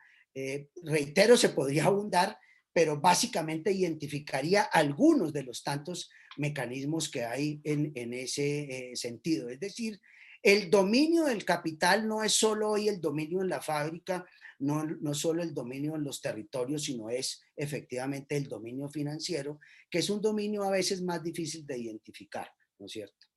[0.84, 2.38] reitero, se podría abundar,
[2.74, 9.50] pero básicamente identificaría algunos de los tantos mecanismos que hay en, ese eh, sentido.
[9.50, 10.02] Es decir,
[10.41, 14.26] el dominio del capital no es solo hoy el dominio en la fábrica,
[14.60, 19.60] no, no solo el dominio en los territorios, sino es efectivamente el dominio financiero,
[19.90, 23.28] que es un dominio a veces más difícil de identificar, ¿no es cierto?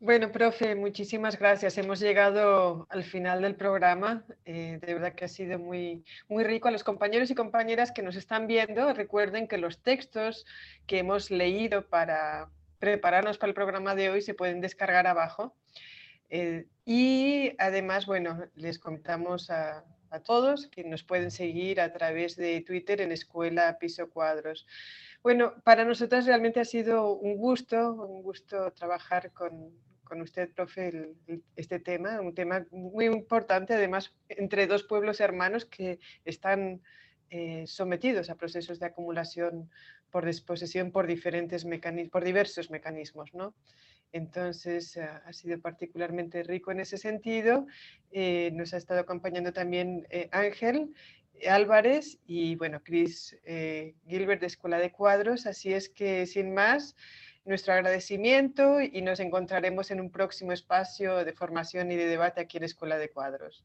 [0.00, 1.76] Bueno, profe, muchísimas gracias.
[1.76, 4.24] Hemos llegado al final del programa.
[4.44, 6.68] Eh, de verdad que ha sido muy, muy rico.
[6.68, 10.46] A los compañeros y compañeras que nos están viendo, recuerden que los textos
[10.86, 12.48] que hemos leído para
[12.78, 15.56] prepararnos para el programa de hoy se pueden descargar abajo.
[16.30, 22.36] Eh, y además, bueno, les contamos a, a todos que nos pueden seguir a través
[22.36, 24.64] de Twitter en Escuela Piso Cuadros.
[25.24, 29.72] Bueno, para nosotros realmente ha sido un gusto, un gusto trabajar con,
[30.08, 31.12] con usted, profe,
[31.56, 36.80] este tema, un tema muy importante, además, entre dos pueblos hermanos que están
[37.30, 39.70] eh, sometidos a procesos de acumulación
[40.10, 43.54] por disposición por diferentes mecanismos, por diversos mecanismos, ¿no?
[44.12, 47.66] Entonces, ah, ha sido particularmente rico en ese sentido.
[48.10, 50.94] Eh, nos ha estado acompañando también eh, Ángel
[51.46, 53.36] Álvarez y, bueno, Chris
[54.06, 55.46] Gilbert de Escuela de Cuadros.
[55.46, 56.96] Así es que, sin más,
[57.48, 62.58] nuestro agradecimiento y nos encontraremos en un próximo espacio de formación y de debate aquí
[62.58, 63.64] en Escuela de Cuadros.